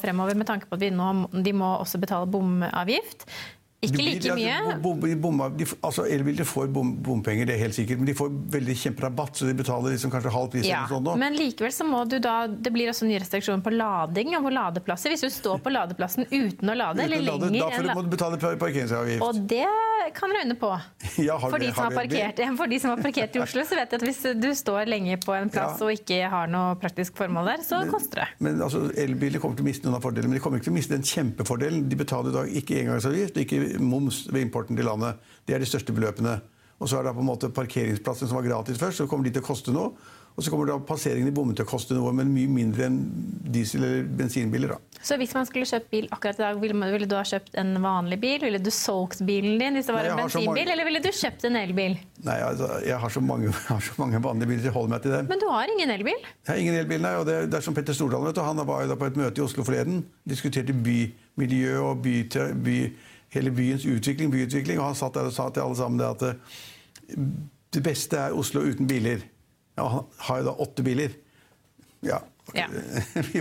fremover 0.00 0.38
med 0.40 0.48
tanke 0.48 0.70
på 0.70 0.78
at 0.78 0.86
nå, 0.88 1.10
de 1.44 1.52
må 1.52 1.74
også 1.82 2.00
betale 2.00 2.28
bomavgift. 2.32 3.26
Ikke 3.84 4.00
like 4.00 4.34
mye. 4.38 4.76
Bom, 4.80 5.02
bom, 5.20 5.42
de, 5.58 5.66
altså 5.84 6.06
Elbiler 6.08 6.48
får 6.48 6.70
bom, 6.72 6.94
bompenger, 7.04 7.48
det 7.48 7.56
er 7.56 7.64
helt 7.66 7.76
sikkert, 7.76 8.00
men 8.00 8.08
de 8.08 8.14
får 8.16 8.30
veldig 8.54 8.76
kjemperabatt. 8.80 9.36
Så 9.36 9.48
de 9.48 9.56
betaler 9.58 9.92
liksom 9.92 10.12
kanskje 10.14 10.32
halv 10.32 10.52
pris. 10.54 10.64
Ja, 10.68 10.84
sånn 10.88 11.10
Men 11.20 11.36
likevel 11.36 11.74
så 11.76 11.84
må 11.88 12.02
du 12.08 12.16
da 12.22 12.46
Det 12.48 12.72
blir 12.72 12.88
også 12.90 13.08
nye 13.08 13.20
restriksjoner 13.22 13.64
på 13.64 13.74
lading 13.74 14.32
og 14.38 14.48
på 14.48 14.54
ladeplasser. 14.56 15.12
Hvis 15.12 15.26
du 15.26 15.28
står 15.32 15.60
på 15.64 15.72
ladeplassen 15.74 16.24
uten 16.30 16.72
å 16.72 16.76
lade, 16.78 17.04
uten 17.04 17.04
eller 17.04 17.26
lenger 17.26 17.60
Da 17.60 17.68
får 17.74 17.88
du, 17.88 17.92
må 17.92 18.06
du 18.06 18.10
betale 18.16 18.40
parkeringsavgift. 18.40 19.26
Og 19.26 19.44
det 19.50 19.66
kan 20.16 20.32
røyne 20.32 20.56
på. 20.58 20.72
Ja, 21.26 21.38
for, 21.40 21.56
de 21.58 21.70
som 21.72 21.86
har 21.86 21.94
parkert, 21.96 22.40
for 22.58 22.68
de 22.68 22.78
som 22.80 22.90
har 22.92 23.00
parkert 23.00 23.36
i 23.38 23.40
Oslo, 23.40 23.62
så 23.64 23.78
vet 23.78 23.92
jeg 23.92 24.02
at 24.02 24.04
hvis 24.04 24.18
du 24.36 24.50
står 24.54 24.84
lenge 24.90 25.16
på 25.22 25.32
en 25.32 25.48
plass 25.52 25.80
ja. 25.80 25.86
og 25.86 25.94
ikke 25.96 26.28
har 26.28 26.50
noe 26.52 26.74
praktisk 26.80 27.16
formål 27.16 27.48
der, 27.54 27.62
så 27.64 27.80
men, 27.80 27.92
koster 27.94 28.20
det. 28.20 28.26
Men 28.44 28.60
altså, 28.62 28.82
Elbiler 29.00 29.40
kommer 29.40 29.56
til 29.56 29.64
å 29.64 29.68
miste 29.70 29.88
noen 29.88 29.96
av 29.96 30.04
fordelene, 30.04 30.30
men 30.30 30.38
de 30.38 30.42
kommer 30.44 30.60
ikke 30.60 30.68
til 30.68 30.74
å 30.74 30.76
miste 30.76 30.92
den 30.92 31.08
kjempefordelen. 31.08 31.86
De 31.88 31.98
betaler 31.98 32.34
i 32.34 32.36
dag 32.36 32.52
ikke 32.60 32.78
engangsavgift 32.82 33.40
ikke 33.42 33.62
moms 33.80 34.26
ved 34.32 34.46
importen 34.46 34.76
til 34.78 34.88
landet. 34.88 35.18
Det 35.46 35.56
er 35.56 35.62
de 35.62 35.68
største 35.68 35.94
beløpene. 35.96 36.38
Og 36.76 36.90
så 36.90 36.98
er 36.98 37.06
det 37.06 37.16
på 37.16 37.24
en 37.24 37.30
måte 37.30 37.52
parkeringsplassen 37.56 38.28
som 38.28 38.36
var 38.36 38.44
gratis 38.44 38.78
først, 38.78 39.00
så 39.00 39.08
kommer 39.08 39.24
de 39.24 39.32
til 39.36 39.44
å 39.44 39.48
koste 39.48 39.72
noe. 39.72 39.94
Og 40.36 40.44
så 40.44 40.52
kommer 40.52 40.68
da 40.68 40.74
passeringen 40.84 41.30
i 41.30 41.32
bommene 41.32 41.56
til 41.56 41.64
å 41.64 41.68
koste 41.70 41.96
noe, 41.96 42.10
men 42.12 42.28
mye 42.28 42.48
mindre 42.52 42.90
enn 42.90 42.98
diesel- 43.54 43.80
eller 43.80 44.02
bensinbiler. 44.18 44.74
da. 44.74 45.00
Så 45.00 45.16
hvis 45.16 45.32
man 45.32 45.46
skulle 45.48 45.64
kjøpt 45.64 45.88
bil 45.90 46.08
akkurat 46.12 46.36
i 46.36 46.42
dag, 46.42 46.60
ville, 46.60 46.76
ville, 46.92 47.08
du 47.08 47.14
ha 47.16 47.22
kjøpt 47.24 47.56
en 47.56 47.72
vanlig 47.80 48.18
bil? 48.20 48.44
Ville 48.44 48.60
du 48.60 48.70
solgt 48.70 49.22
bilen 49.24 49.56
din 49.58 49.78
hvis 49.78 49.88
det 49.88 49.94
var 49.96 50.04
Nei, 50.04 50.10
en 50.12 50.20
bensinbil, 50.20 50.50
mange... 50.50 50.72
eller 50.74 50.84
ville 50.84 51.00
du 51.00 51.08
kjøpt 51.08 51.48
en 51.48 51.56
elbil? 51.56 51.96
Nei, 52.26 52.36
altså, 52.44 52.68
jeg 52.84 53.00
har 53.00 53.14
så 53.16 53.22
mange, 53.24 53.54
har 53.70 53.80
så 53.80 53.96
mange 53.96 54.20
vanlige 54.20 54.50
biler, 54.52 54.60
så 54.60 54.68
jeg 54.68 54.76
holder 54.76 54.92
meg 54.92 55.02
til 55.06 55.16
dem. 55.16 55.32
Men 55.32 55.40
du 55.40 55.48
har 55.48 55.72
ingen 55.72 55.94
elbil? 55.96 56.20
Jeg 56.20 56.52
har 56.52 56.62
ingen 56.66 56.78
elbil, 56.82 57.04
nei. 57.08 57.16
Og 57.16 57.26
det, 57.30 57.38
det 57.48 57.56
er 57.56 57.64
som 57.64 57.78
Petter 57.78 57.96
Stordalen, 57.96 58.28
vet 58.28 58.36
du. 58.36 58.44
Han 58.44 58.60
var 58.68 58.84
jo 58.84 58.92
da 58.92 59.00
på 59.00 59.08
et 59.08 59.16
møte 59.16 59.40
i 59.40 59.46
Oslo 59.46 59.64
forleden. 59.64 60.04
Diskuterte 60.28 60.76
bymiljø 60.76 61.80
og 61.80 62.04
by, 62.04 62.16
by, 62.60 62.78
hele 63.36 63.52
byens 63.54 63.86
utvikling, 63.88 64.32
byutvikling. 64.32 64.80
Og 64.80 64.90
han 64.90 64.98
satt 64.98 65.18
der 65.18 65.28
og 65.30 65.36
sa 65.36 65.48
til 65.50 65.66
alle 65.66 65.78
sammen 65.78 66.00
det 66.00 66.08
at 66.08 66.24
eh, 66.30 67.26
det 67.76 67.82
beste 67.84 68.18
er 68.20 68.36
Oslo 68.36 68.64
uten 68.64 68.88
biler. 68.88 69.24
Ja, 69.76 69.86
han 69.92 70.08
har 70.28 70.40
jo 70.40 70.48
da 70.48 70.56
åtte 70.64 70.84
biler. 70.86 71.12
Ja. 72.06 72.20
ja. 72.54 72.66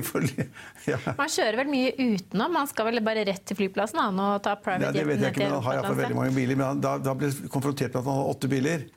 ja. 0.89 0.97
Man 1.15 1.31
kjører 1.31 1.59
vel 1.61 1.71
mye 1.71 1.93
utenom? 1.95 2.55
Man 2.57 2.69
skal 2.71 2.89
vel 2.89 3.01
bare 3.05 3.23
rett 3.27 3.45
til 3.47 3.59
flyplassen 3.59 4.01
han, 4.01 4.19
og 4.19 4.43
ta 4.43 4.57
private 4.59 4.89
ja, 4.89 4.93
Det 4.95 5.07
vet 5.07 5.23
jeg 5.23 5.35
ikke, 5.35 5.45
men 5.45 5.57
han 5.57 5.65
har 5.67 5.79
iallfall 5.79 5.99
veldig 6.01 6.19
mange 6.19 6.35
biler. 6.35 6.59
Men 6.59 6.67
han, 6.73 6.83
da, 6.83 6.95
da 7.03 7.15
ble 7.17 7.31
konfrontert 7.53 7.93
med 7.93 8.01
at 8.01 8.09
han 8.09 8.19
hadde 8.19 8.35
åtte 8.35 8.51
biler. 8.51 8.87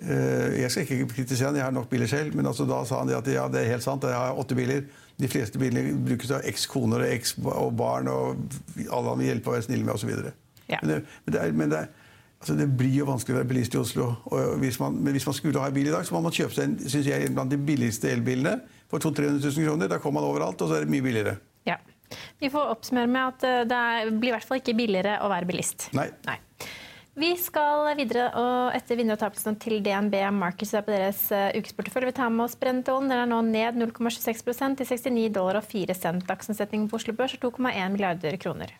Uh, 0.00 0.56
jeg 0.56 0.72
skal 0.72 0.86
ikke 0.86 1.08
kritisere 1.14 1.50
han, 1.50 1.60
jeg 1.60 1.66
har 1.66 1.76
nok 1.76 1.88
biler 1.90 2.08
selv, 2.10 2.34
men 2.36 2.48
altså, 2.48 2.64
da 2.68 2.82
sa 2.88 3.02
han 3.02 3.12
at 3.12 3.28
ja, 3.28 3.46
det 3.52 3.62
er 3.62 3.72
helt 3.74 3.84
sant, 3.84 4.06
jeg 4.08 4.16
har 4.16 4.38
åtte 4.40 4.56
biler. 4.58 4.84
De 5.20 5.28
fleste 5.28 5.60
bilene 5.60 5.92
brukes 6.06 6.30
av 6.32 6.46
ekskoner 6.48 7.04
og 7.04 7.14
eks 7.14 7.34
og 7.44 7.74
barn, 7.76 8.08
og 8.08 8.38
alle 8.88 9.12
han 9.12 9.20
vil 9.20 9.34
hjelpe 9.34 9.52
og 9.52 9.58
være 9.58 9.66
snill 9.68 9.84
med 9.84 9.96
osv. 9.98 10.14
Ja. 10.70 10.78
Men, 10.80 10.92
det, 10.94 11.00
men, 11.26 11.34
det 11.34 11.42
er, 11.42 11.58
men 11.62 11.74
det 11.74 11.82
er 11.84 11.90
Altså, 12.40 12.54
det 12.56 12.70
blir 12.72 12.94
jo 13.02 13.04
vanskelig 13.04 13.34
å 13.34 13.38
være 13.42 13.48
bilist 13.50 13.74
i 13.76 13.78
Oslo. 13.80 14.06
Hvis 14.62 14.78
man, 14.80 14.94
men 14.96 15.12
hvis 15.12 15.26
man 15.28 15.34
skulle 15.36 15.60
ha 15.60 15.68
en 15.68 15.74
bil 15.76 15.90
i 15.90 15.92
dag, 15.92 16.06
så 16.08 16.14
må 16.16 16.22
man 16.24 16.32
kjøpe 16.32 16.56
seg 16.56 16.70
en, 16.70 16.76
synes 16.88 17.08
jeg, 17.10 17.32
blant 17.36 17.52
de 17.52 17.58
billigste 17.60 18.08
elbilene 18.08 18.54
for 18.88 19.02
200 19.02 19.34
000-300 19.42 19.58
000 19.58 19.66
kroner. 19.68 19.90
Da 19.92 19.98
kommer 20.00 20.22
man 20.22 20.30
overalt, 20.30 20.62
og 20.64 20.70
så 20.70 20.78
er 20.78 20.86
det 20.86 20.94
mye 20.94 21.04
billigere. 21.04 21.36
Ja. 21.68 21.76
Vi 22.40 22.48
får 22.48 22.72
oppsummere 22.72 23.10
med 23.12 23.34
at 23.34 23.44
eh, 23.44 23.58
det 23.68 24.14
blir 24.22 24.32
i 24.32 24.34
hvert 24.38 24.48
fall 24.48 24.62
ikke 24.62 24.76
billigere 24.78 25.18
å 25.20 25.28
være 25.30 25.50
bilist. 25.50 25.90
Nei. 25.96 26.08
Nei. 26.24 26.38
Vi 27.18 27.32
skal 27.42 27.88
videre 27.98 28.28
og 28.38 28.76
etter 28.76 28.98
vinneropptakelsen 29.00 29.56
til 29.58 29.80
DNB 29.82 30.14
Markets 30.36 30.76
på 30.76 30.92
deres 30.92 31.24
uh, 31.34 31.48
ukesportefølje. 31.58 32.12
Vi 32.12 32.16
tar 32.20 32.30
med 32.30 32.44
oss 32.44 32.54
Brentollen. 32.60 33.10
Den 33.10 33.18
er 33.18 33.26
nå 33.26 33.40
ned 33.48 33.80
0,26% 33.82 34.78
til 34.78 34.86
69 34.86 35.34
dollar 35.34 35.58
og 35.58 35.66
4 35.66 35.96
cent. 35.98 36.28
Dagsomsetningen 36.28 36.86
på 36.88 37.00
Oslo 37.00 37.16
Børs 37.18 37.34
er 37.34 37.42
2,1 37.42 37.96
milliarder 37.96 38.38
kroner. 38.38 38.76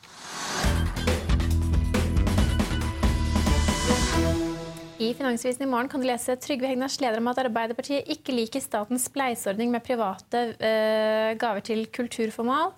I 5.00 5.14
Finansvisen 5.16 5.62
i 5.64 5.66
morgen 5.70 5.88
kan 5.88 6.02
du 6.02 6.04
lese 6.04 6.34
Trygve 6.36 6.68
Hegnars 6.68 6.98
leder 7.00 7.22
om 7.22 7.28
at 7.30 7.38
Arbeiderpartiet 7.40 8.08
ikke 8.12 8.34
liker 8.34 8.60
statens 8.60 9.06
spleiseordning 9.08 9.70
med 9.72 9.80
private 9.80 10.42
uh, 10.60 11.30
gaver 11.40 11.64
til 11.64 11.86
kulturformål. 11.88 12.74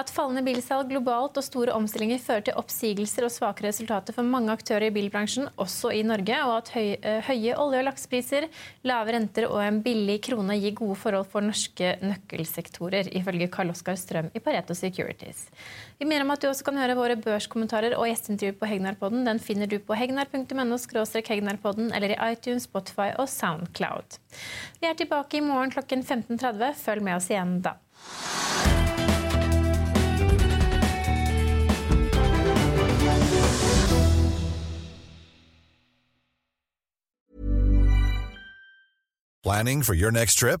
At 0.00 0.08
fallende 0.08 0.40
bilsalg 0.46 0.88
globalt 0.88 1.36
og 1.36 1.44
store 1.44 1.74
omstillinger 1.76 2.22
fører 2.24 2.46
til 2.46 2.56
oppsigelser 2.56 3.26
og 3.26 3.34
svake 3.34 3.66
resultater 3.66 4.16
for 4.16 4.24
mange 4.24 4.54
aktører 4.54 4.86
i 4.86 4.94
bilbransjen, 4.94 5.50
også 5.60 5.92
i 5.92 6.00
Norge. 6.08 6.38
Og 6.46 6.54
at 6.54 6.70
høy, 6.72 6.86
uh, 7.02 7.18
høye 7.28 7.58
olje- 7.60 7.82
og 7.82 7.86
laksepriser, 7.90 8.48
lave 8.88 9.18
renter 9.18 9.50
og 9.50 9.60
en 9.66 9.82
billig 9.84 10.22
krone 10.24 10.56
gir 10.62 10.72
gode 10.80 10.96
forhold 11.02 11.28
for 11.28 11.44
norske 11.44 11.92
nøkkelsektorer, 12.00 13.12
ifølge 13.20 13.50
Karl 13.52 13.74
Oskar 13.74 14.00
Strøm 14.00 14.32
i 14.32 14.40
Pareto 14.40 14.72
Securities. 14.72 15.50
Vi 16.00 16.08
minner 16.08 16.24
om 16.24 16.32
at 16.32 16.40
du 16.40 16.48
også 16.48 16.64
kan 16.64 16.80
høre 16.80 16.96
våre 16.96 17.20
børskommentarer 17.20 17.98
og 18.00 18.08
gjesteintervju 18.08 18.56
på 18.56 18.72
Hegnar-podden. 18.72 19.28
Den 19.28 19.44
finner 19.50 19.68
du 19.68 19.76
på 19.84 20.00
hegnar.no 20.00 20.80
Hegnar-podden 21.58 21.92
eller 21.92 22.08
i 22.08 22.32
iTunes, 22.32 22.62
Spotify 22.62 23.10
og 23.18 23.28
Soundcloud. 23.28 24.18
Vi 24.80 24.86
er 24.86 24.94
tilbake 24.94 25.38
i 25.38 25.40
morgen 25.40 25.70
klokken 25.70 26.02
15.30. 26.02 26.74
Følg 26.76 27.02
med 27.02 27.16
oss 27.16 27.30
igjen 27.30 27.62
da. 27.62 27.78
Planning 39.44 39.82
for 39.82 39.94
your 39.94 40.10
next 40.10 40.38
trip? 40.38 40.60